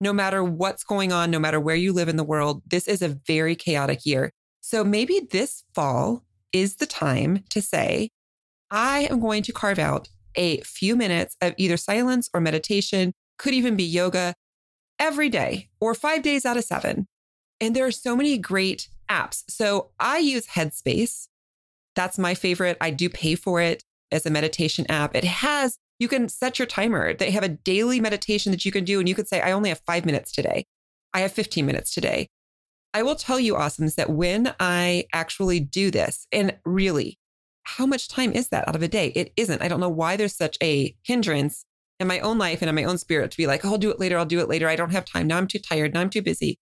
[0.00, 3.02] No matter what's going on, no matter where you live in the world, this is
[3.02, 4.30] a very chaotic year.
[4.60, 8.10] So maybe this fall is the time to say,
[8.70, 13.54] I am going to carve out a few minutes of either silence or meditation, could
[13.54, 14.34] even be yoga
[14.98, 17.06] every day or five days out of seven.
[17.60, 19.42] And there are so many great apps.
[19.48, 21.27] So I use Headspace
[21.98, 22.76] that's my favorite.
[22.80, 23.82] I do pay for it
[24.12, 25.16] as a meditation app.
[25.16, 27.12] It has, you can set your timer.
[27.12, 29.00] They have a daily meditation that you can do.
[29.00, 30.64] And you could say, I only have five minutes today.
[31.12, 32.28] I have 15 minutes today.
[32.94, 37.18] I will tell you, awesomes, that when I actually do this, and really,
[37.64, 39.08] how much time is that out of a day?
[39.14, 39.60] It isn't.
[39.60, 41.64] I don't know why there's such a hindrance
[41.98, 43.90] in my own life and in my own spirit to be like, oh, I'll do
[43.90, 44.16] it later.
[44.16, 44.68] I'll do it later.
[44.68, 45.26] I don't have time.
[45.26, 45.94] Now I'm too tired.
[45.94, 46.58] Now I'm too busy.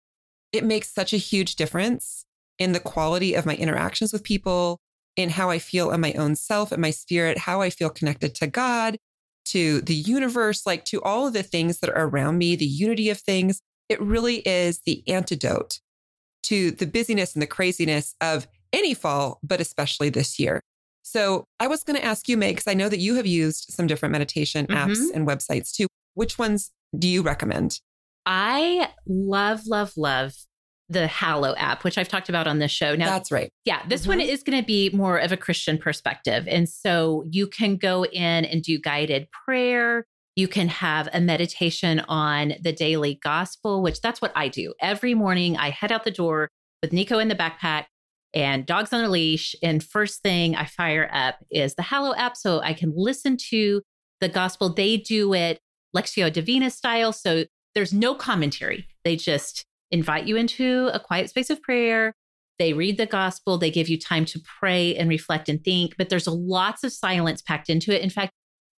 [0.51, 2.25] It makes such a huge difference
[2.59, 4.81] in the quality of my interactions with people,
[5.17, 8.35] in how I feel in my own self and my spirit, how I feel connected
[8.37, 8.99] to God,
[9.47, 13.11] to the universe, like to all of the things that are around me, the unity
[13.11, 13.61] of things.
[13.89, 15.81] It really is the antidote
[16.45, 20.61] to the busyness and the craziness of any fall, but especially this year.
[21.03, 23.67] So I was going to ask you, Meg, because I know that you have used
[23.71, 25.17] some different meditation apps mm-hmm.
[25.17, 25.87] and websites too.
[26.15, 27.81] Which ones do you recommend?
[28.27, 30.35] I love, love, love
[30.89, 32.95] the Hallow app, which I've talked about on this show.
[32.95, 33.51] Now, that's right.
[33.65, 34.11] Yeah, this mm-hmm.
[34.11, 36.47] one is going to be more of a Christian perspective.
[36.49, 40.05] And so you can go in and do guided prayer.
[40.37, 44.75] You can have a meditation on the daily gospel, which that's what I do.
[44.81, 46.51] Every morning I head out the door
[46.83, 47.87] with Nico in the backpack
[48.35, 49.57] and dogs on a leash.
[49.63, 53.83] And first thing I fire up is the Hallow app so I can listen to
[54.21, 54.73] the gospel.
[54.73, 55.59] They do it
[55.97, 57.13] Lectio Divina style.
[57.13, 58.87] So there's no commentary.
[59.05, 62.15] They just invite you into a quiet space of prayer.
[62.59, 63.59] They read the gospel.
[63.59, 67.43] They give you time to pray and reflect and think, but there's lots of silence
[67.43, 68.03] packed into it.
[68.03, 68.33] In fact,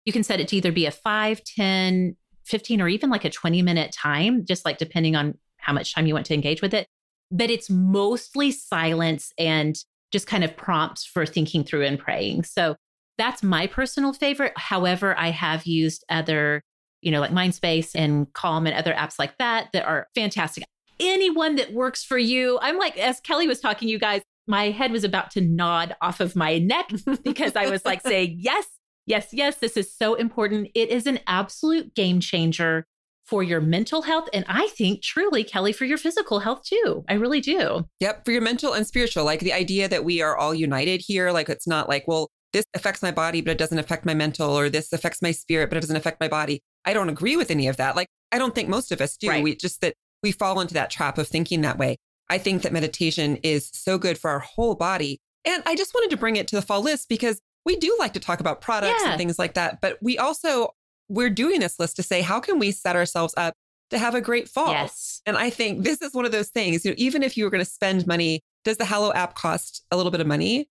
[0.05, 3.29] you can set it to either be a 5, 10, 15, or even like a
[3.29, 6.73] 20 minute time, just like depending on how much time you want to engage with
[6.73, 6.87] it.
[7.31, 9.77] But it's mostly silence and
[10.11, 12.43] just kind of prompts for thinking through and praying.
[12.43, 12.75] So
[13.17, 14.53] that's my personal favorite.
[14.55, 16.63] However, I have used other,
[17.01, 20.63] you know, like Mindspace and Calm and other apps like that that are fantastic.
[20.99, 22.59] Anyone that works for you.
[22.61, 26.19] I'm like, as Kelly was talking, you guys, my head was about to nod off
[26.19, 26.91] of my neck
[27.23, 28.65] because I was like saying, yes,
[29.05, 30.69] yes, yes, this is so important.
[30.75, 32.85] It is an absolute game changer
[33.25, 34.27] for your mental health.
[34.33, 37.05] And I think truly, Kelly, for your physical health too.
[37.07, 37.87] I really do.
[37.99, 38.25] Yep.
[38.25, 41.31] For your mental and spiritual, like the idea that we are all united here.
[41.31, 44.57] Like it's not like, well, this affects my body, but it doesn't affect my mental,
[44.57, 46.61] or this affects my spirit, but it doesn't affect my body.
[46.83, 47.95] I don't agree with any of that.
[47.95, 49.29] Like, I don't think most of us do.
[49.29, 49.43] Right.
[49.43, 49.93] We just that
[50.23, 51.97] we fall into that trap of thinking that way.
[52.29, 55.19] I think that meditation is so good for our whole body.
[55.45, 58.13] And I just wanted to bring it to the fall list because we do like
[58.13, 59.11] to talk about products yeah.
[59.11, 60.73] and things like that, but we also
[61.09, 63.55] we're doing this list to say, how can we set ourselves up
[63.89, 64.71] to have a great fall?
[64.71, 65.21] Yes.
[65.25, 67.49] And I think this is one of those things, you know, even if you were
[67.49, 70.69] going to spend money, does the Hallow app cost a little bit of money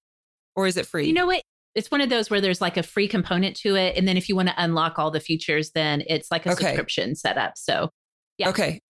[0.55, 1.07] or is it free?
[1.07, 1.43] You know what?
[1.75, 3.97] It's one of those where there's like a free component to it.
[3.97, 6.67] And then if you want to unlock all the features, then it's like a okay.
[6.67, 7.59] subscription setup.
[7.59, 7.91] So,
[8.39, 8.49] yeah.
[8.49, 8.81] Okay.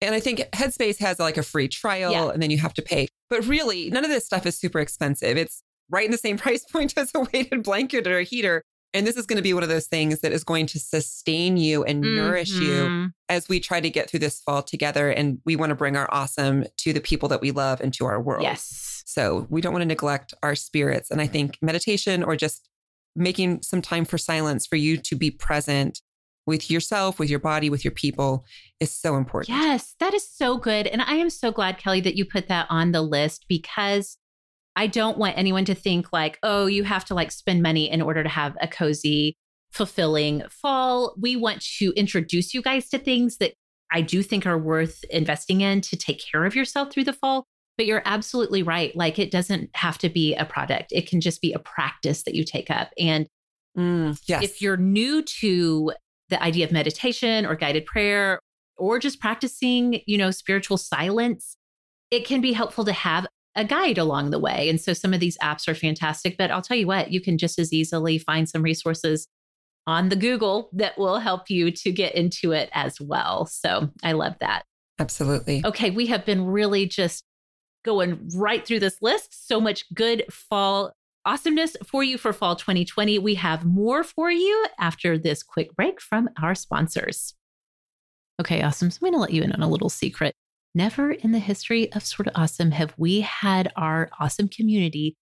[0.00, 2.28] And I think Headspace has like a free trial yeah.
[2.28, 3.08] and then you have to pay.
[3.30, 5.36] But really, none of this stuff is super expensive.
[5.36, 8.62] It's right in the same price point as a weighted blanket or a heater.
[8.94, 11.56] And this is going to be one of those things that is going to sustain
[11.56, 12.16] you and mm-hmm.
[12.16, 13.06] nourish you mm-hmm.
[13.28, 15.10] as we try to get through this fall together.
[15.10, 18.06] And we want to bring our awesome to the people that we love and to
[18.06, 18.42] our world.
[18.42, 19.02] Yes.
[19.04, 21.10] So we don't want to neglect our spirits.
[21.10, 22.68] And I think meditation or just
[23.14, 26.00] making some time for silence for you to be present
[26.46, 28.44] with yourself, with your body, with your people
[28.80, 29.56] is so important.
[29.56, 30.86] Yes, that is so good.
[30.86, 34.16] And I am so glad, Kelly, that you put that on the list because
[34.76, 38.00] I don't want anyone to think like, oh, you have to like spend money in
[38.00, 39.36] order to have a cozy,
[39.72, 41.14] fulfilling fall.
[41.18, 43.54] We want to introduce you guys to things that
[43.90, 47.46] I do think are worth investing in to take care of yourself through the fall.
[47.76, 48.94] But you're absolutely right.
[48.96, 52.34] Like it doesn't have to be a product, it can just be a practice that
[52.34, 52.90] you take up.
[52.98, 53.26] And
[53.76, 54.42] mm, yes.
[54.44, 55.92] if you're new to
[56.28, 58.40] the idea of meditation or guided prayer
[58.76, 61.56] or just practicing, you know, spiritual silence,
[62.10, 64.68] it can be helpful to have a guide along the way.
[64.68, 67.38] And so some of these apps are fantastic, but I'll tell you what, you can
[67.38, 69.28] just as easily find some resources
[69.86, 73.46] on the Google that will help you to get into it as well.
[73.46, 74.64] So I love that.
[74.98, 75.62] Absolutely.
[75.64, 77.24] Okay, we have been really just
[77.84, 79.48] going right through this list.
[79.48, 80.92] So much good fall
[81.26, 83.18] awesomeness for you for fall 2020.
[83.18, 87.34] We have more for you after this quick break from our sponsors.
[88.40, 88.90] Okay, awesome.
[88.90, 90.34] So I'm going to let you in on a little secret.
[90.74, 95.16] Never in the history of Sorta Awesome have we had our awesome community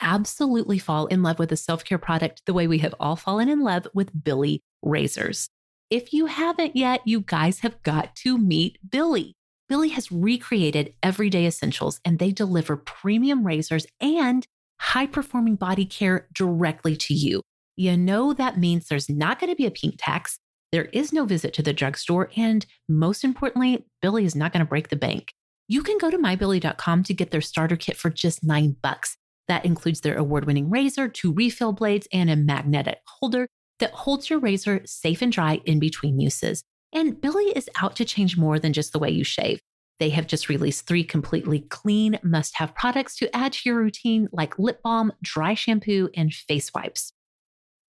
[0.00, 3.48] absolutely fall in love with a self care product the way we have all fallen
[3.48, 5.48] in love with Billie razors.
[5.90, 9.34] If you haven't yet, you guys have got to meet Billie.
[9.68, 14.46] Billie has recreated everyday essentials and they deliver premium razors and
[14.80, 17.42] high performing body care directly to you.
[17.76, 20.38] You know that means there's not going to be a pink tax.
[20.72, 22.30] There is no visit to the drugstore.
[22.36, 25.32] And most importantly, Billie is not going to break the bank.
[25.68, 29.16] You can go to mybillie.com to get their starter kit for just nine bucks.
[29.48, 33.48] That includes their award winning razor, two refill blades, and a magnetic holder
[33.78, 36.62] that holds your razor safe and dry in between uses.
[36.92, 39.60] And Billie is out to change more than just the way you shave.
[40.00, 44.28] They have just released three completely clean must have products to add to your routine,
[44.32, 47.12] like lip balm, dry shampoo, and face wipes.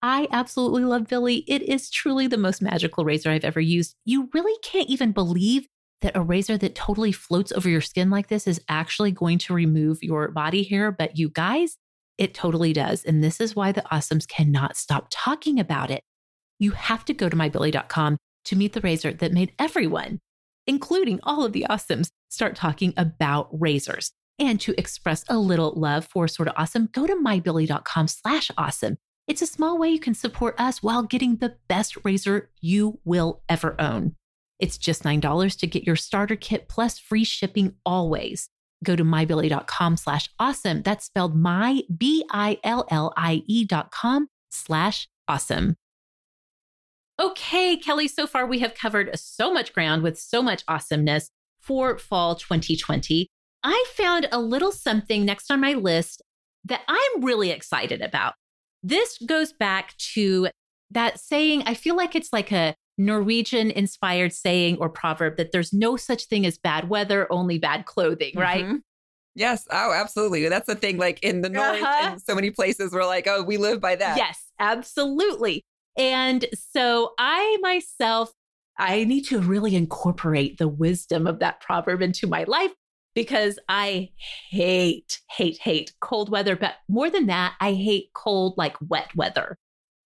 [0.02, 1.44] I absolutely love Billie.
[1.46, 3.94] It is truly the most magical razor I've ever used.
[4.04, 5.66] You really can't even believe
[6.00, 9.54] that a razor that totally floats over your skin like this is actually going to
[9.54, 10.90] remove your body hair.
[10.90, 11.76] But you guys,
[12.16, 13.04] it totally does.
[13.04, 16.02] And this is why the awesomes cannot stop talking about it.
[16.58, 20.18] You have to go to mybillie.com to meet the razor that made everyone,
[20.66, 24.12] including all of the awesomes, start talking about razors.
[24.38, 28.96] And to express a little love for Sorta Awesome, go to mybillie.com slash awesome
[29.30, 33.44] it's a small way you can support us while getting the best razor you will
[33.48, 34.16] ever own.
[34.58, 38.48] It's just $9 to get your starter kit plus free shipping always.
[38.82, 40.82] Go to mybillie.com slash awesome.
[40.82, 45.76] That's spelled my B-I-L-L-I-E dot com slash awesome.
[47.20, 51.98] Okay, Kelly, so far we have covered so much ground with so much awesomeness for
[51.98, 53.28] fall 2020.
[53.62, 56.22] I found a little something next on my list
[56.64, 58.34] that I'm really excited about.
[58.82, 60.48] This goes back to
[60.90, 65.74] that saying, I feel like it's like a Norwegian inspired saying or proverb that there's
[65.74, 68.64] no such thing as bad weather, only bad clothing, right?
[68.64, 68.76] Mm-hmm.
[69.34, 69.66] Yes.
[69.70, 70.48] Oh, absolutely.
[70.48, 70.96] That's the thing.
[70.96, 72.12] Like in the north, uh-huh.
[72.12, 74.16] in so many places, we're like, oh, we live by that.
[74.16, 75.64] Yes, absolutely.
[75.96, 78.32] And so I myself,
[78.78, 82.72] I need to really incorporate the wisdom of that proverb into my life
[83.14, 84.10] because I
[84.50, 86.56] hate, hate, hate cold weather.
[86.56, 89.58] But more than that, I hate cold, like wet weather.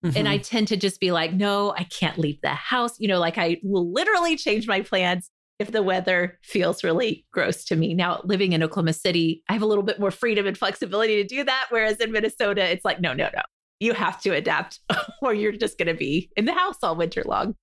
[0.05, 0.17] Mm-hmm.
[0.17, 0.43] And I mm-hmm.
[0.43, 2.99] tend to just be like, no, I can't leave the house.
[2.99, 7.65] You know, like I will literally change my plans if the weather feels really gross
[7.65, 7.95] to me.
[7.95, 11.25] Now, living in Oklahoma City, I have a little bit more freedom and flexibility to
[11.25, 11.67] do that.
[11.71, 13.43] Whereas in Minnesota, it's like, no, no, no,
[13.81, 14.81] you have to adapt
[15.23, 17.55] or you're just going to be in the house all winter long.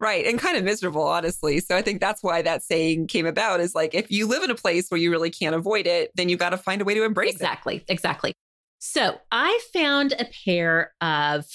[0.00, 0.26] Right.
[0.26, 1.60] And kind of miserable, honestly.
[1.60, 4.50] So I think that's why that saying came about is like, if you live in
[4.50, 6.94] a place where you really can't avoid it, then you've got to find a way
[6.94, 7.84] to embrace exactly, it.
[7.88, 8.30] Exactly.
[8.30, 8.34] Exactly.
[8.80, 11.46] So I found a pair of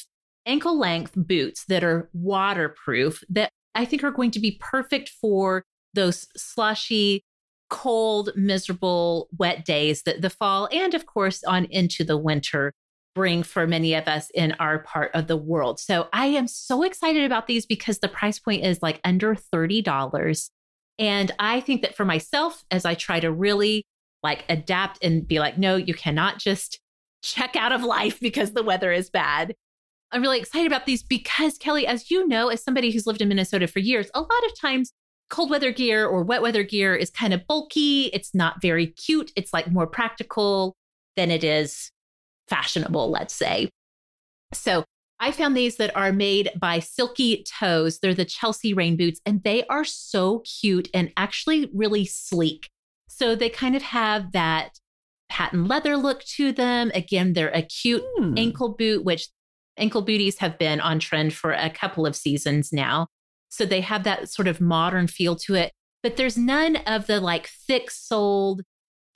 [0.45, 5.63] ankle length boots that are waterproof that I think are going to be perfect for
[5.93, 7.23] those slushy,
[7.69, 12.73] cold, miserable, wet days that the fall and, of course, on into the winter
[13.19, 15.77] bring for many of us in our part of the world.
[15.77, 20.49] So I am so excited about these because the price point is like under $30.
[20.97, 23.83] And I think that for myself, as I try to really
[24.23, 26.79] like adapt and be like, no, you cannot just
[27.21, 29.53] check out of life because the weather is bad.
[30.13, 33.27] I'm really excited about these because, Kelly, as you know, as somebody who's lived in
[33.27, 34.93] Minnesota for years, a lot of times
[35.29, 38.05] cold weather gear or wet weather gear is kind of bulky.
[38.13, 39.33] It's not very cute.
[39.35, 40.77] It's like more practical
[41.17, 41.91] than it is
[42.49, 43.69] fashionable, let's say.
[44.53, 44.83] So
[45.19, 47.99] I found these that are made by Silky Toes.
[47.99, 52.69] They're the Chelsea rain boots, and they are so cute and actually really sleek.
[53.07, 54.79] So they kind of have that
[55.29, 56.91] patent leather look to them.
[56.93, 58.33] Again, they're a cute hmm.
[58.37, 59.27] ankle boot, which
[59.77, 63.07] ankle booties have been on trend for a couple of seasons now.
[63.49, 65.71] So they have that sort of modern feel to it,
[66.03, 68.61] but there's none of the like thick soled,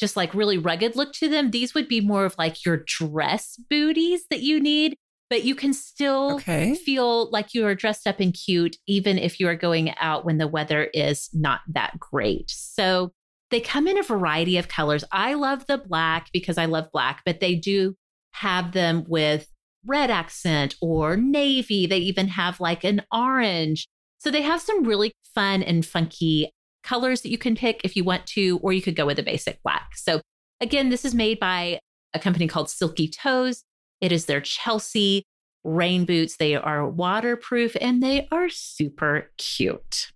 [0.04, 1.51] just like really rugged look to them.
[1.51, 4.97] These would be more of like your dress booties that you need,
[5.30, 6.76] but you can still okay.
[6.76, 10.39] feel like you are dressed up and cute, even if you are going out when
[10.39, 12.49] the weather is not that great.
[12.49, 13.14] So
[13.49, 15.06] they come in a variety of colors.
[15.10, 17.95] I love the black because I love black, but they do
[18.34, 19.47] have them with
[19.86, 21.88] red accent or navy.
[21.88, 23.88] They even have like an orange.
[24.18, 26.51] So they have some really fun and funky
[26.84, 29.23] colors that you can pick if you want to, or you could go with a
[29.23, 29.95] basic black.
[29.95, 30.21] So
[30.61, 31.79] again, this is made by
[32.13, 33.63] a company called Silky Toes.
[34.01, 35.23] It is their Chelsea
[35.63, 36.38] rain boots.
[36.38, 40.11] They are waterproof and they are super cute.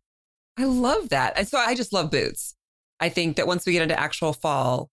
[0.58, 1.38] I love that.
[1.38, 2.56] And so I just love boots.
[3.00, 4.90] I think that once we get into actual fall,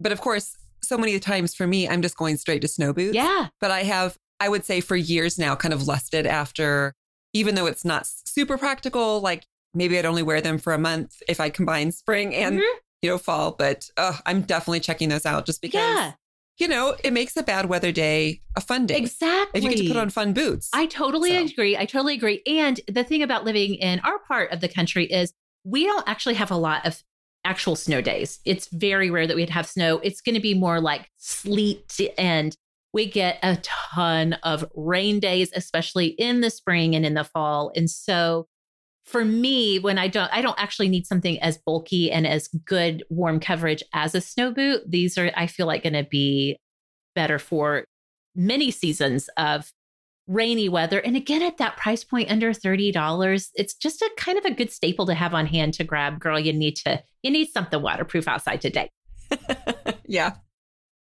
[0.00, 3.14] but of course, so many times for me, I'm just going straight to snow boots.
[3.14, 3.48] Yeah.
[3.60, 6.94] But I have, I would say for years now, kind of lusted after,
[7.32, 9.44] even though it's not super practical, like
[9.74, 12.78] maybe I'd only wear them for a month if I combine spring and, mm-hmm.
[13.02, 13.52] you know, fall.
[13.52, 15.80] But uh, I'm definitely checking those out just because.
[15.80, 16.12] Yeah.
[16.58, 18.96] You know, it makes a bad weather day a fun day.
[18.96, 19.58] Exactly.
[19.58, 20.70] If you get to put on fun boots.
[20.72, 21.44] I totally so.
[21.44, 21.76] agree.
[21.76, 22.42] I totally agree.
[22.48, 26.34] And the thing about living in our part of the country is we don't actually
[26.34, 27.00] have a lot of
[27.44, 28.40] actual snow days.
[28.44, 30.00] It's very rare that we'd have snow.
[30.02, 32.56] It's going to be more like sleet and
[32.92, 37.70] we get a ton of rain days especially in the spring and in the fall.
[37.76, 38.48] And so
[39.08, 43.02] for me when I don't I don't actually need something as bulky and as good
[43.08, 44.82] warm coverage as a snow boot.
[44.86, 46.58] These are I feel like going to be
[47.14, 47.84] better for
[48.36, 49.72] many seasons of
[50.28, 51.00] rainy weather.
[51.00, 54.70] And again, at that price point under $30, it's just a kind of a good
[54.70, 56.20] staple to have on hand to grab.
[56.20, 58.90] Girl, you need to, you need something waterproof outside today.
[60.06, 60.34] yeah.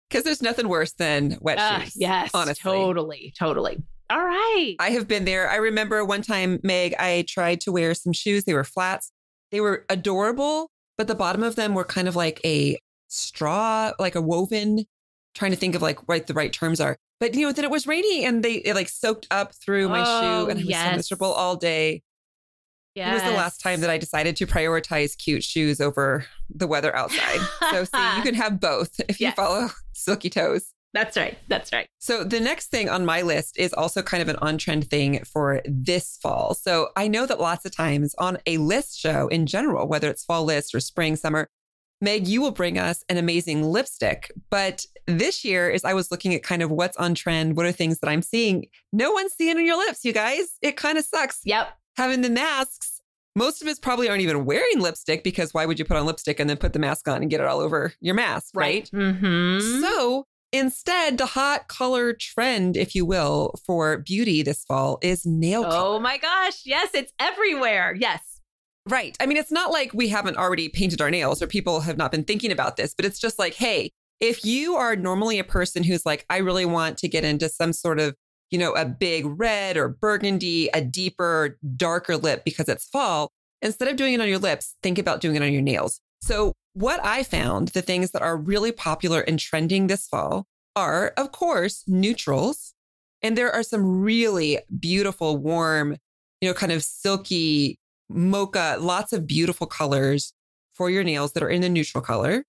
[0.09, 1.93] Cause there's nothing worse than wet uh, shoes.
[1.97, 2.31] Yes.
[2.33, 2.71] Honestly.
[2.71, 3.33] Totally.
[3.37, 3.83] Totally.
[4.09, 4.75] All right.
[4.79, 5.49] I have been there.
[5.49, 8.45] I remember one time, Meg, I tried to wear some shoes.
[8.45, 9.11] They were flats.
[9.51, 14.15] They were adorable, but the bottom of them were kind of like a straw, like
[14.15, 14.85] a woven,
[15.35, 16.97] trying to think of like what the right terms are.
[17.19, 20.03] But you know, then it was rainy and they it like soaked up through my
[20.05, 20.91] oh, shoe and I was yes.
[20.91, 22.03] so miserable all day.
[22.95, 23.09] Yes.
[23.09, 26.95] It was the last time that I decided to prioritize cute shoes over the weather
[26.95, 27.39] outside.
[27.71, 30.73] so see, you can have both if you follow Silky Toes.
[30.97, 31.37] That's right.
[31.47, 31.87] That's right.
[31.99, 35.61] So the next thing on my list is also kind of an on-trend thing for
[35.63, 36.55] this fall.
[36.55, 40.25] So I know that lots of times on a list show in general, whether it's
[40.25, 41.49] fall list or spring, summer,
[42.01, 44.31] Meg, you will bring us an amazing lipstick.
[44.49, 47.71] But this year, as I was looking at kind of what's on trend, what are
[47.71, 48.65] things that I'm seeing?
[48.91, 50.57] No one's seeing on your lips, you guys.
[50.63, 51.41] It kind of sucks.
[51.43, 51.69] Yep.
[51.95, 52.97] Having the masks
[53.37, 56.39] most of us probably aren't even wearing lipstick because why would you put on lipstick
[56.39, 58.89] and then put the mask on and get it all over your mask, right?
[58.91, 58.99] right?
[58.99, 59.81] Mm-hmm.
[59.83, 60.25] So
[60.57, 65.69] instead, the hot color trend, if you will, for beauty this fall is nail oh
[65.69, 65.97] color.
[65.97, 66.61] oh my gosh.
[66.65, 67.95] Yes, it's everywhere.
[67.99, 68.41] Yes.
[68.87, 69.17] Right.
[69.19, 72.11] I mean, it's not like we haven't already painted our nails or people have not
[72.11, 75.83] been thinking about this, but it's just like, hey, if you are normally a person
[75.83, 78.15] who's like, I really want to get into some sort of,
[78.49, 83.29] you know, a big red or burgundy, a deeper, darker lip because it's fall,
[83.61, 85.99] instead of doing it on your lips, think about doing it on your nails.
[86.21, 90.45] So, what I found, the things that are really popular and trending this fall
[90.75, 92.73] are, of course, neutrals.
[93.23, 95.97] And there are some really beautiful, warm,
[96.39, 100.33] you know, kind of silky mocha, lots of beautiful colors
[100.73, 102.45] for your nails that are in the neutral color.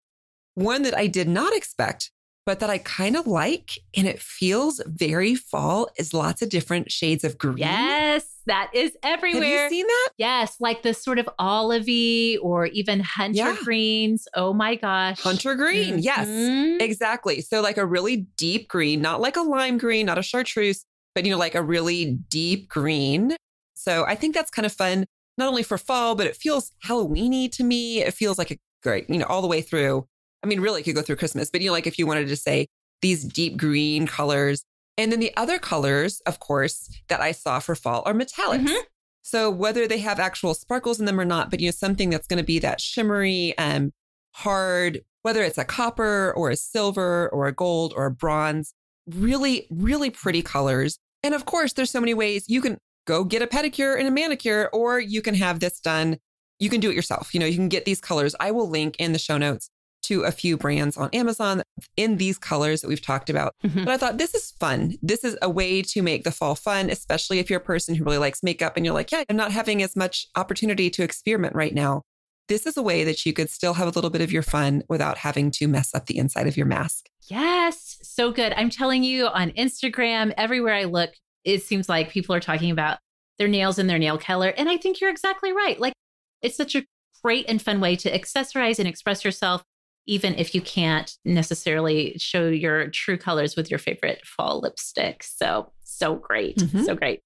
[0.54, 2.10] One that I did not expect,
[2.48, 6.90] but that I kind of like and it feels very fall is lots of different
[6.90, 7.58] shades of green.
[7.58, 9.42] Yes, that is everywhere.
[9.42, 10.08] Have you seen that?
[10.16, 13.56] Yes, like this sort of olivey or even hunter Yeah.
[13.62, 14.26] greens.
[14.32, 15.20] Oh my gosh.
[15.20, 15.98] Hunter green.
[15.98, 16.80] Yes, Mhm.
[16.80, 17.42] exactly.
[17.42, 21.26] So like a really deep green, not like a lime green, not a chartreuse, but
[21.26, 23.36] you know, like a really deep green.
[23.74, 25.04] So I think that's kind of fun,
[25.36, 28.00] not only for fall, but it feels Halloweeny to me.
[28.02, 30.08] It feels like a great, you know, all the way through.
[30.42, 32.28] I mean, really, it could go through Christmas, but you know, like if you wanted
[32.28, 32.68] to say
[33.02, 34.64] these deep green colors.
[34.96, 38.66] And then the other colors, of course, that I saw for fall are metallics.
[38.66, 38.80] Mhm.
[39.22, 42.26] So whether they have actual sparkles in them or not, but you know, something that's
[42.26, 43.92] going to be that shimmery and
[44.32, 48.74] hard, whether it's a copper or a silver or a gold or a bronze,
[49.06, 50.98] really, really pretty colors.
[51.22, 54.10] And of course, there's so many ways you can go get a pedicure and a
[54.10, 56.18] manicure, or you can have this done.
[56.58, 57.34] You can do it yourself.
[57.34, 58.34] You know, you can get these colors.
[58.40, 59.70] I will link in the show notes
[60.02, 61.62] to a few brands on Amazon
[61.96, 63.54] in these colors that we've talked about.
[63.64, 63.84] Mhm.
[63.84, 64.96] But I thought this is fun.
[65.02, 68.04] This is a way to make the fall fun, especially if you're a person who
[68.04, 71.54] really likes makeup and you're like, yeah, I'm not having as much opportunity to experiment
[71.54, 72.02] right now.
[72.48, 74.82] This is a way that you could still have a little bit of your fun
[74.88, 77.06] without having to mess up the inside of your mask.
[77.26, 78.54] Yes, so good.
[78.54, 81.10] I'm telling you on Instagram, everywhere I look,
[81.44, 82.98] it seems like people are talking about
[83.38, 84.48] their nails and their nail color.
[84.48, 85.78] And I think you're exactly right.
[85.78, 85.92] Like
[86.40, 86.84] it's such a
[87.22, 89.62] great and fun way to accessorize and express yourself,
[90.08, 95.22] even if you can't necessarily show your true colors with your favorite fall lipstick.
[95.22, 96.56] So, so great.
[96.56, 96.84] Mhm.
[96.84, 97.20] So great.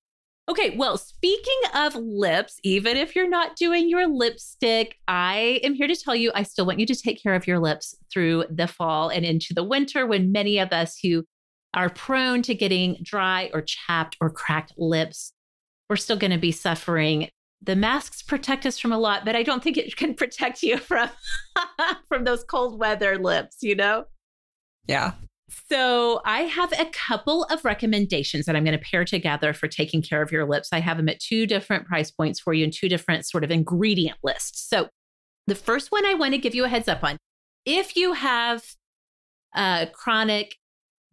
[0.51, 5.87] Okay, well, speaking of lips, even if you're not doing your lipstick, I am here
[5.87, 8.67] to tell you I still want you to take care of your lips through the
[8.67, 11.25] fall and into the winter when many of us who
[11.75, 15.33] are prone to getting dry or chapped or cracked lips,
[15.89, 17.29] we're still going to be suffering.
[17.63, 20.79] The masks protect us from a lot, but I don't think it can protect you
[20.79, 21.11] from
[22.09, 24.05] from those cold weather lips, you know?
[24.87, 25.13] Yeah.
[25.69, 30.01] So, I have a couple of recommendations that I'm going to pair together for taking
[30.01, 30.71] care of your lips.
[30.73, 33.51] I have them at two different price points for you and two different sort of
[33.51, 34.67] ingredient lists.
[34.67, 34.89] So,
[35.47, 37.19] the first one I want to give you a heads up on
[37.67, 38.63] if you have
[39.55, 40.57] uh, chronic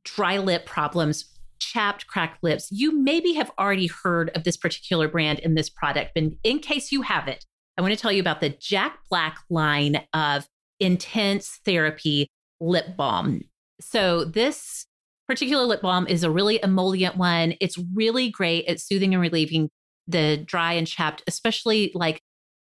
[0.04, 1.26] dry lip problems,
[1.60, 6.12] chapped, cracked lips, you maybe have already heard of this particular brand and this product.
[6.16, 7.45] But in case you haven't,
[7.78, 10.47] I want to tell you about the Jack Black line of
[10.80, 12.28] intense therapy
[12.60, 13.41] lip balm.
[13.80, 14.86] So, this
[15.28, 17.53] particular lip balm is a really emollient one.
[17.62, 19.70] It's really great at soothing and relieving
[20.07, 22.20] the dry and chapped, especially like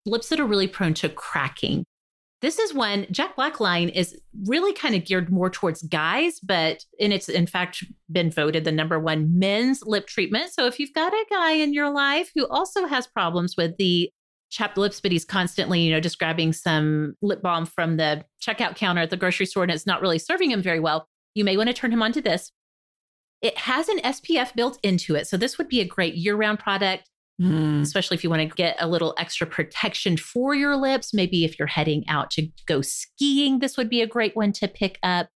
[0.06, 1.86] lips that are really prone to cracking.
[2.42, 6.84] This is when Jack Black line is really kind of geared more towards guys, but
[7.00, 10.52] and it's in fact been voted the number one men's lip treatment.
[10.52, 14.10] So if you've got a guy in your life who also has problems with the
[14.50, 18.76] chapped lips, but he's constantly, you know, just grabbing some lip balm from the checkout
[18.76, 21.58] counter at the grocery store and it's not really serving him very well, you may
[21.58, 22.52] want to turn him onto this.
[23.44, 25.28] It has an SPF built into it.
[25.28, 27.08] So this would be a great year-round product
[27.42, 27.82] Mm.
[27.82, 31.12] especially if you want to get a little extra protection for your lips.
[31.12, 34.68] Maybe if you're heading out to go skiing, this would be a great one to
[34.68, 35.28] pick up.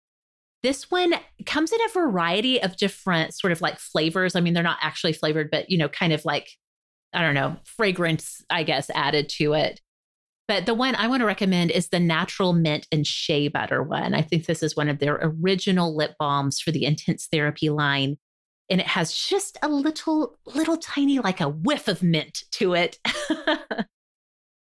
[0.62, 1.16] This one
[1.47, 4.36] comes in a variety of different sort of like flavors.
[4.36, 6.49] I mean, they're not actually flavored, but you know, kind of like,
[7.14, 9.80] I don't know, fragrance, I guess, added to it.
[10.47, 14.14] But the one I want to recommend is the natural mint and shea butter one.
[14.14, 18.18] I think this is one of their original lip balms for the intense therapy line
[18.70, 22.99] and it has just a little little tiny like a whiff of mint to it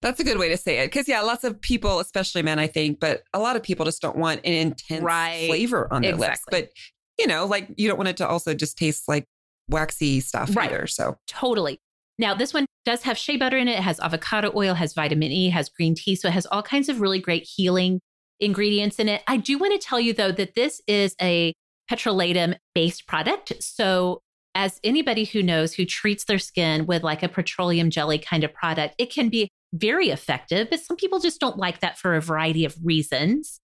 [0.04, 0.88] That's a good way to say it.
[0.88, 4.00] Because, yeah, lots of people, especially men, I think, but a lot of people just
[4.00, 5.48] don't want an intense Right.
[5.48, 6.40] flavor on their lips.
[6.52, 6.70] But,
[7.18, 9.26] you know, like you don't want it to also just taste like
[9.70, 10.72] waxy stuff Right.
[10.72, 10.86] either.
[10.86, 11.80] So, totally
[12.20, 15.32] now this one does have shea butter in it it has avocado oil has vitamin
[15.32, 18.00] e has green tea so it has all kinds of really great healing
[18.40, 21.54] ingredients in it i do want to tell you though that this is a
[21.90, 23.54] petrolatum based product.
[23.62, 24.22] So
[24.56, 28.52] as anybody who knows who treats their skin with like a petroleum jelly kind of
[28.54, 32.22] product it can be very effective, but some people just don't like that for a
[32.22, 33.60] variety of reasons.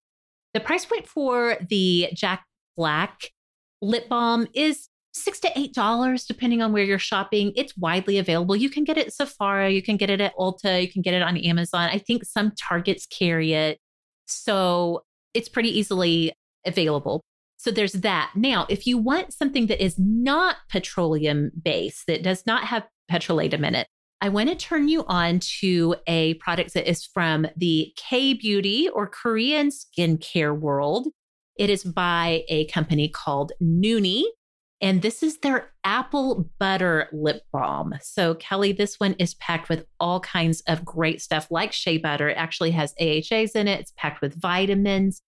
[0.53, 2.45] The price point for the Jack
[2.75, 3.31] Black
[3.81, 7.53] lip balm is six to eight dollars depending on where you're shopping.
[7.55, 8.55] It's widely available.
[8.55, 11.13] You can get it at sephora you can get it at ulta you can get
[11.13, 11.89] it on amazon.
[11.89, 13.79] I think some targets carry it.
[14.27, 15.03] So
[15.33, 16.33] it's pretty easily
[16.65, 17.21] available
[17.63, 22.45] so there's that now if you want something that is not petroleum based that does
[22.45, 23.87] not have petrolatum in it
[24.21, 28.89] i want to turn you on to a product that is from the k beauty
[28.89, 31.07] or korean skincare world
[31.57, 34.23] it is by a company called Nooni.
[34.81, 37.93] And this is their apple butter lip balm.
[38.01, 42.29] So, Kelly, this one is packed with all kinds of great stuff like shea butter.
[42.29, 45.21] It actually has AHAs in it, it's packed with vitamins.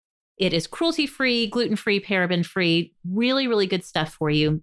[0.44, 4.62] It is cruelty free, gluten free, paraben free, really, really good stuff for you.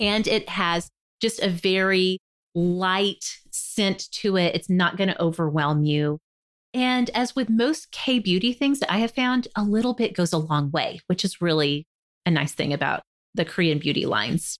[0.00, 0.88] And it has
[1.20, 2.18] just a very
[2.56, 4.56] light scent to it.
[4.56, 6.18] It's not going to overwhelm you.
[6.74, 10.32] And as with most K beauty things that I have found, a little bit goes
[10.32, 11.86] a long way, which is really
[12.26, 13.02] a nice thing about
[13.32, 14.58] the Korean beauty lines.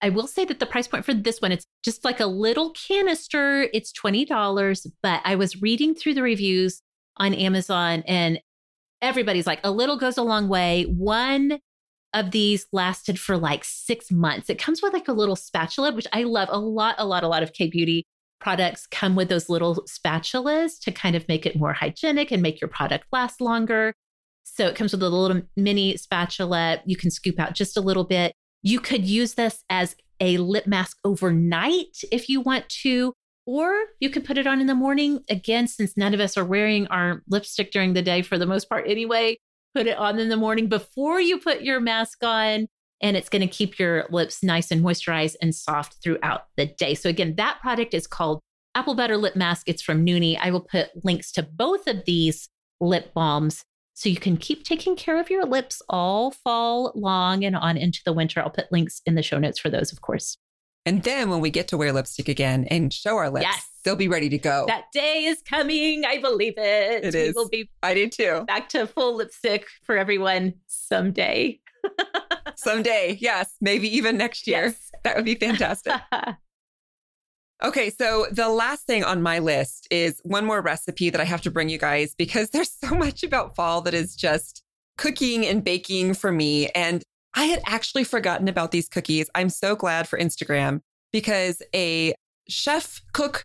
[0.00, 2.70] I will say that the price point for this one, it's just like a little
[2.70, 3.68] canister.
[3.74, 4.86] It's $20.
[5.02, 6.80] But I was reading through the reviews
[7.18, 8.40] on Amazon and
[9.04, 10.84] everybody's like, a little goes a long way.
[10.84, 11.58] One
[12.12, 14.48] of these lasted for like six months.
[14.48, 17.28] It comes with like a little spatula, which I love a lot, a lot, a
[17.28, 18.06] lot of K beauty
[18.40, 22.60] products come with those little spatulas to kind of make it more hygienic and make
[22.60, 23.94] your product last longer.
[24.44, 26.80] So it comes with a little mini spatula.
[26.84, 28.34] You can scoop out just a little bit.
[28.62, 33.12] You could use this as a lip mask overnight if you want to,
[33.46, 35.22] or you could put it on in the morning.
[35.28, 38.68] Again, since none of us are wearing our lipstick during the day for the most
[38.68, 39.36] part anyway,
[39.74, 42.66] put it on in the morning before you put your mask on.
[43.02, 46.94] And it's going to keep your lips nice and moisturized and soft throughout the day.
[46.94, 48.40] So, again, that product is called
[48.74, 49.68] Apple Butter Lip Mask.
[49.68, 50.38] It's from Nooni.
[50.40, 52.48] I will put links to both of these
[52.80, 53.64] lip balms
[53.94, 58.00] so you can keep taking care of your lips all fall long and on into
[58.04, 58.40] the winter.
[58.40, 60.38] I'll put links in the show notes for those, of course.
[60.86, 63.68] And then when we get to wear lipstick again and show our lips, yes.
[63.84, 64.64] they'll be ready to go.
[64.66, 66.04] That day is coming.
[66.04, 67.04] I believe it.
[67.04, 67.34] It is.
[67.34, 68.44] We will be I do too.
[68.46, 71.60] Back to full lipstick for everyone someday.
[72.56, 73.16] someday.
[73.20, 73.54] Yes.
[73.60, 74.66] Maybe even next year.
[74.66, 74.90] Yes.
[75.04, 75.94] That would be fantastic.
[77.62, 81.40] Okay, so the last thing on my list is one more recipe that I have
[81.42, 84.62] to bring you guys because there's so much about fall that is just
[84.98, 86.68] cooking and baking for me.
[86.74, 87.02] And
[87.34, 89.28] I had actually forgotten about these cookies.
[89.34, 90.80] I'm so glad for Instagram
[91.12, 92.14] because a
[92.48, 93.44] chef cook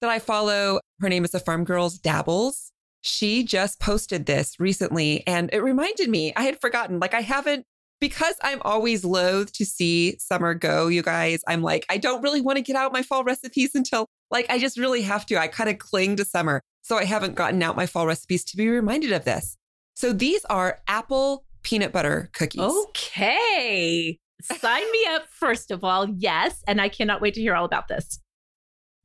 [0.00, 2.72] that I follow, her name is the Farm Girls Dabbles.
[3.00, 7.64] She just posted this recently and it reminded me, I had forgotten, like I haven't
[8.00, 12.42] because I'm always loath to see summer go, you guys, I'm like, I don't really
[12.42, 15.38] want to get out my fall recipes until like I just really have to.
[15.38, 16.60] I kind of cling to summer.
[16.82, 19.56] So I haven't gotten out my fall recipes to be reminded of this.
[19.94, 22.60] So these are apple peanut butter cookies.
[22.62, 24.20] Okay.
[24.40, 26.08] Sign me up, first of all.
[26.08, 26.62] Yes.
[26.68, 28.20] And I cannot wait to hear all about this.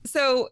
[0.06, 0.50] So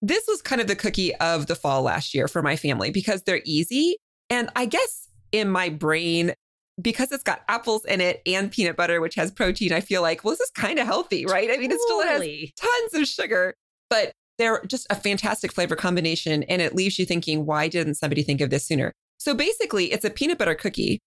[0.00, 3.24] this was kind of the cookie of the fall last year for my family because
[3.24, 3.96] they're easy.
[4.30, 6.32] And I guess in my brain,
[6.80, 10.22] because it's got apples in it and peanut butter, which has protein, I feel like,
[10.22, 11.50] well, this is kind of healthy, right?
[11.50, 13.54] I mean, it still has tons of sugar,
[13.88, 16.44] but they're just a fantastic flavor combination.
[16.44, 18.92] And it leaves you thinking, why didn't somebody think of this sooner?
[19.20, 20.98] So basically, it's a peanut butter cookie,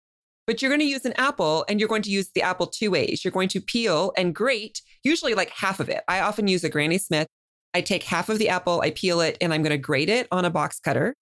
[0.45, 2.91] but you're going to use an apple and you're going to use the apple two
[2.91, 3.26] ways.
[3.26, 6.03] You're going to peel and grate, usually like half of it.
[6.07, 7.28] I often use a Granny Smith.
[7.74, 10.28] I take half of the apple, I peel it, and I'm going to grate it
[10.32, 11.16] on a box cutter.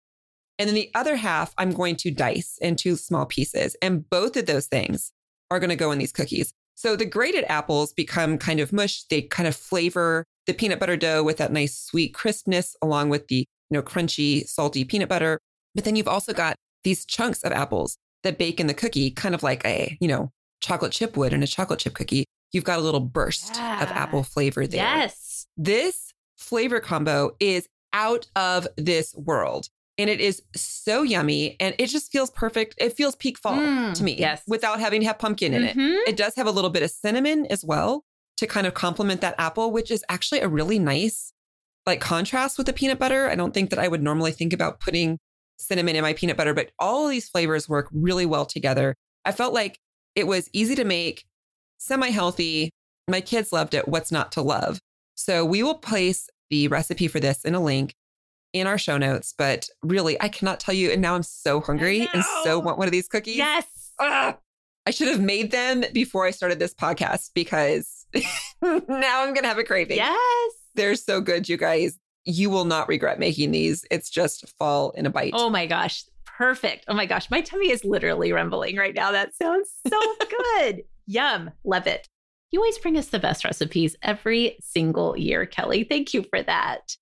[0.60, 3.78] And then the other half, I'm going to dice into small pieces.
[3.82, 5.14] And both of those things
[5.50, 6.54] are going to go in these cookies.
[6.76, 9.04] So the grated apples become kind of mush.
[9.04, 13.28] They kind of flavor the peanut butter dough with that nice sweet crispness, along with
[13.28, 13.46] the you
[13.78, 15.39] know crunchy, salty peanut butter.
[15.74, 19.36] But then you've also got these chunks of apples that bake in the cookie, kind
[19.36, 22.25] of like a you know chocolate chip would in a chocolate chip cookie.
[22.51, 23.84] You've got a little burst yeah.
[23.84, 24.84] of apple flavor there.
[24.84, 29.67] Yes, this flavor combo is out of this world
[29.97, 32.75] and it is so yummy and it just feels perfect.
[32.77, 34.17] It feels peak fall mm, to me.
[34.17, 34.41] Yes.
[34.47, 35.79] Without having to have pumpkin in mm-hmm.
[35.79, 36.09] it.
[36.09, 38.03] It does have a little bit of cinnamon as well
[38.38, 41.34] to kind of complement that apple, which is actually a really nice
[41.86, 43.29] like contrast with the peanut butter.
[43.29, 45.19] I don't think that I would normally think about putting
[45.62, 48.95] cinnamon in my peanut butter, but all of these flavors work really well together.
[49.26, 49.80] I felt like
[50.16, 51.26] it was easy to make,
[51.78, 52.72] semi healthy.
[53.07, 53.88] My kids loved it.
[53.88, 54.80] What's not to love?
[55.16, 57.93] So we will place the recipe for this in a link
[58.53, 59.34] in our show notes.
[59.38, 60.91] But really, I cannot tell you.
[60.91, 63.38] And now I'm so hungry and so want one of these cookies.
[63.38, 63.66] Yes.
[63.99, 64.36] Ugh.
[64.86, 68.07] I should have made them before I started this podcast because
[68.62, 69.97] now I'm going to have a craving.
[69.97, 70.51] Yes.
[70.76, 71.99] They're so good, you guys.
[72.26, 73.86] You will not regret making these.
[73.89, 75.34] It's just fall in a bite.
[75.36, 76.03] Oh my gosh.
[76.26, 76.86] Perfect.
[76.88, 77.30] Oh my gosh.
[77.30, 79.11] My tummy is literally rumbling right now.
[79.11, 79.99] That sounds so
[80.57, 80.84] good.
[81.07, 81.51] Yum.
[81.63, 82.07] Love it.
[82.51, 85.84] You always bring us the best recipes every single year, Kelly.
[85.84, 86.95] Thank you for that.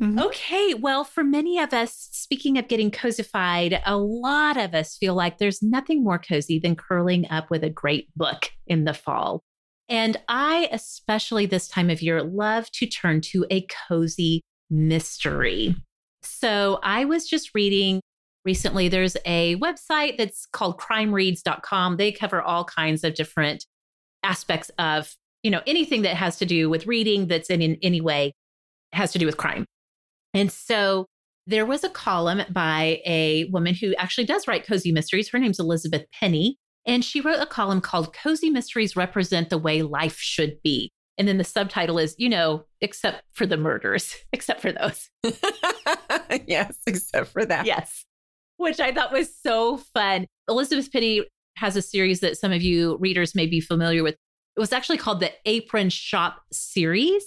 [0.00, 0.20] Mm-hmm.
[0.20, 0.74] Okay.
[0.74, 5.38] Well, for many of us, speaking of getting cozified, a lot of us feel like
[5.38, 9.42] there's nothing more cozy than curling up with a great book in the fall.
[9.88, 15.74] And I, especially this time of year, love to turn to a cozy mystery.
[16.22, 18.00] So I was just reading
[18.44, 21.96] recently, there's a website that's called crimereads.com.
[21.96, 23.64] They cover all kinds of different
[24.22, 28.00] aspects of, you know, anything that has to do with reading that's in, in any
[28.00, 28.32] way
[28.92, 29.64] has to do with crime.
[30.34, 31.06] And so
[31.46, 35.30] there was a column by a woman who actually does write cozy mysteries.
[35.30, 36.58] Her name's Elizabeth Penny.
[36.88, 40.90] And she wrote a column called Cozy Mysteries Represent the Way Life Should Be.
[41.18, 45.10] And then the subtitle is, you know, except for the murders, except for those.
[46.46, 47.66] yes, except for that.
[47.66, 48.06] Yes,
[48.56, 50.26] which I thought was so fun.
[50.48, 51.24] Elizabeth Penny
[51.56, 54.14] has a series that some of you readers may be familiar with.
[54.56, 57.24] It was actually called the Apron Shop series.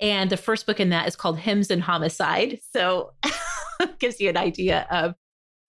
[0.00, 2.58] And the first book in that is called Hems and Homicide.
[2.72, 3.12] So
[3.80, 5.14] it gives you an idea of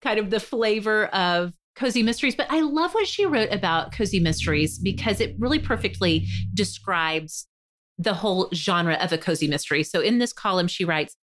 [0.02, 2.34] kind of the flavor of cozy mysteries.
[2.34, 7.46] But I love what she wrote about cozy mysteries because it really perfectly describes
[7.98, 9.82] the whole genre of a cozy mystery.
[9.82, 11.16] So in this column, she writes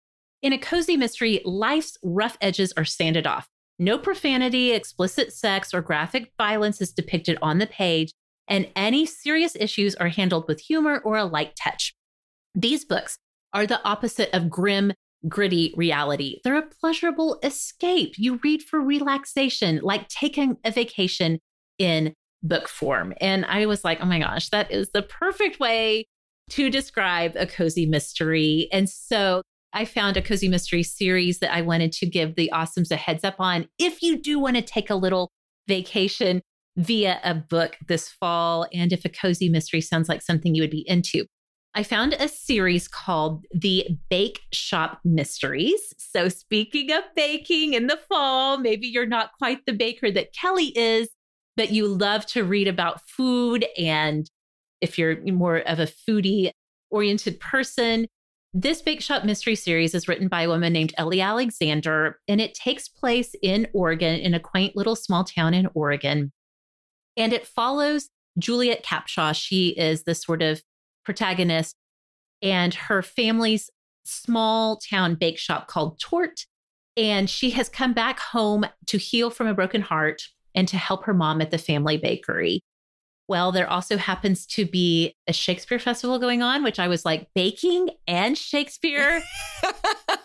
[0.43, 3.49] In a cozy mystery, life's rough edges are sanded off.
[3.79, 8.13] No profanity, explicit sex, or graphic violence is depicted on the page,
[8.47, 11.95] and any serious issues are handled with humor or a light touch.
[12.55, 13.19] These books
[13.53, 14.93] are the opposite of grim,
[15.29, 16.41] gritty reality.
[16.45, 18.15] They're a pleasurable escape.
[18.17, 21.39] You read for relaxation, like taking a vacation
[21.79, 23.15] in book form.
[23.21, 26.07] And I was like, oh my gosh, that is the perfect way
[26.51, 28.69] to describe a cozy mystery.
[28.73, 29.43] And so
[29.73, 33.25] I found a cozy mystery series that I wanted to give the awesomes a heads
[33.25, 33.69] up on.
[33.79, 35.31] If you do want to take a little
[35.69, 36.43] vacation
[36.77, 40.71] via a book this fall, and if a cozy mystery sounds like something you would
[40.71, 41.27] be into,
[41.75, 45.95] I found a series called The Bake Shop Mysteries.
[45.97, 50.77] So, speaking of baking in the fall, maybe you're not quite the baker that Kelly
[50.77, 51.09] is,
[51.57, 53.65] but you love to read about food.
[53.79, 54.31] And
[54.83, 56.51] if you're more of a foodie
[56.91, 58.07] oriented person,
[58.53, 62.53] this Bake Shop Mystery Series is written by a woman named Ellie Alexander, and it
[62.53, 66.33] takes place in Oregon, in a quaint little small town in Oregon.
[67.17, 69.35] And it follows Juliet Capshaw.
[69.35, 70.61] She is the sort of
[71.05, 71.77] protagonist
[72.43, 73.71] and her family's
[74.05, 76.47] small town bake shop called Torte.
[76.97, 80.23] And she has come back home to heal from a broken heart
[80.55, 82.61] and to help her mom at the family bakery.
[83.29, 87.29] Well, there also happens to be a Shakespeare festival going on, which I was like
[87.35, 89.23] baking and Shakespeare.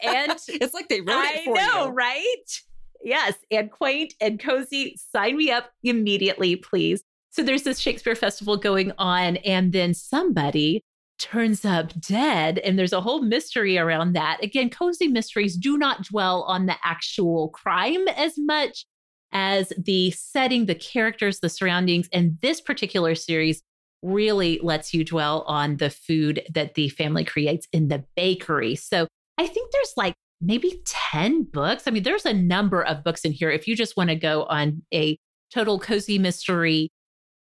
[0.03, 1.91] and it's like they wrote I it for know, you.
[1.91, 2.61] right?
[3.03, 4.97] Yes, and quaint and cozy.
[5.15, 7.01] Sign me up immediately, please.
[7.37, 10.81] So there's this Shakespeare festival going on, and then somebody
[11.19, 12.57] turns up dead.
[12.57, 14.43] And there's a whole mystery around that.
[14.43, 18.87] Again, cozy mysteries do not dwell on the actual crime as much
[19.31, 22.09] as the setting, the characters, the surroundings.
[22.11, 23.61] And this particular series
[24.01, 28.75] really lets you dwell on the food that the family creates in the bakery.
[28.75, 29.05] So
[29.37, 31.83] I think there's like maybe 10 books.
[31.87, 33.51] I mean, there's a number of books in here.
[33.51, 35.19] If you just want to go on a
[35.53, 36.89] total cozy mystery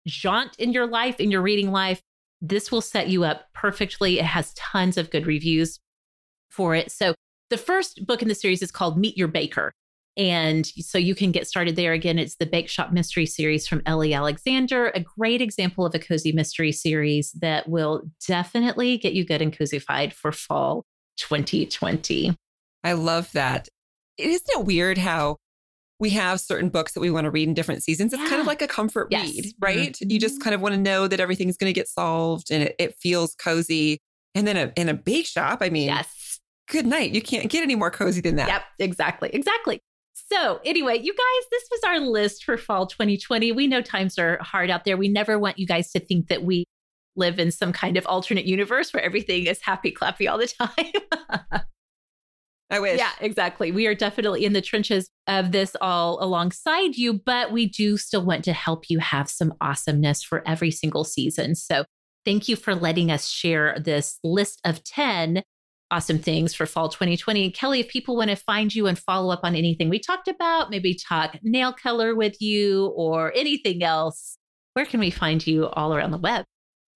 [0.06, 2.00] jaunt in your life, in your reading life,
[2.40, 4.18] this will set you up perfectly.
[4.18, 5.78] It has tons of good reviews
[6.50, 6.90] for it.
[6.90, 7.14] So,
[7.50, 9.72] the first book in the series is called Meet Your Baker.
[10.16, 11.92] And so you can get started there.
[11.92, 15.98] Again, it's the Bake Shop Mystery Series from Ellie Alexander, a great example of a
[15.98, 20.84] cozy mystery series that will definitely get you good and cozyfied for fall
[21.16, 22.36] 2020.
[22.82, 23.68] I love that.
[24.18, 25.36] Isn't it weird how
[26.00, 28.12] we have certain books that we want to read in different seasons.
[28.12, 28.28] It's yeah.
[28.28, 29.28] kind of like a comfort yes.
[29.28, 29.92] read, right?
[29.92, 30.10] Mm-hmm.
[30.10, 30.44] You just mm-hmm.
[30.44, 33.34] kind of want to know that everything's going to get solved and it, it feels
[33.34, 34.00] cozy.
[34.34, 36.40] And then a, in a bake shop, I mean, yes.
[36.68, 37.12] good night.
[37.12, 38.48] You can't get any more cozy than that.
[38.48, 39.30] Yep, exactly.
[39.32, 39.80] Exactly.
[40.32, 43.52] So, anyway, you guys, this was our list for fall 2020.
[43.52, 44.96] We know times are hard out there.
[44.96, 46.64] We never want you guys to think that we
[47.16, 51.62] live in some kind of alternate universe where everything is happy clappy all the time.
[52.70, 52.98] I wish.
[52.98, 53.72] Yeah, exactly.
[53.72, 58.24] We are definitely in the trenches of this all alongside you, but we do still
[58.24, 61.56] want to help you have some awesomeness for every single season.
[61.56, 61.84] So
[62.24, 65.42] thank you for letting us share this list of 10
[65.90, 67.50] awesome things for fall 2020.
[67.50, 70.70] Kelly, if people want to find you and follow up on anything we talked about,
[70.70, 74.36] maybe talk nail color with you or anything else,
[74.74, 76.44] where can we find you all around the web?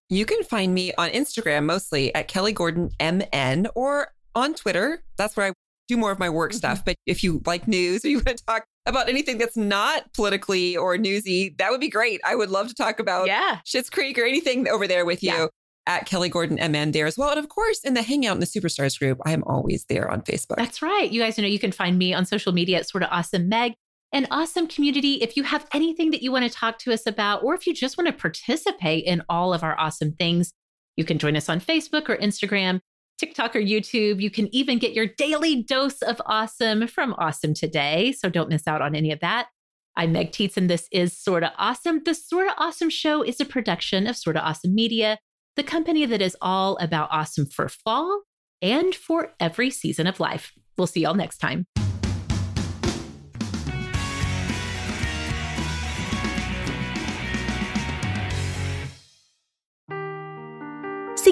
[0.09, 5.03] You can find me on Instagram mostly at Kelly Gordon MN or on Twitter.
[5.17, 5.53] That's where I
[5.89, 6.59] do more of my work mm-hmm.
[6.59, 6.85] stuff.
[6.85, 10.77] But if you like news or you want to talk about anything that's not politically
[10.77, 12.21] or newsy, that would be great.
[12.25, 13.61] I would love to talk about yeah.
[13.67, 15.33] Schitt's Creek or anything over there with you.
[15.33, 15.47] Yeah.
[15.87, 17.29] At Kelly Gordon MN there as well.
[17.29, 20.23] And of course, in the Hangout in the Superstars group, I am always there on
[20.23, 20.57] Facebook.
[20.57, 21.13] That's right.
[21.13, 23.75] You guys know you can find me on social media at Sorta Awesome Meg
[24.15, 25.15] an awesome community.
[25.15, 27.75] If you have anything that you want to talk to us about, or if you
[27.75, 30.53] just want to participate in all of our awesome things,
[30.97, 32.81] you can join us on Facebook or Instagram,
[33.19, 34.21] TikTok or YouTube.
[34.21, 38.13] You can even get your daily dose of awesome from Awesome Today.
[38.13, 39.49] So don't miss out on any of that.
[39.97, 42.03] I'm Meg Tietz, and this is Sorta Awesome.
[42.05, 45.19] The Sorta Awesome Show is a production of Sorta Awesome Media,
[45.55, 48.23] the company that is all about awesome for fall
[48.61, 50.53] and for every season of life.
[50.77, 51.67] We'll see y'all next time.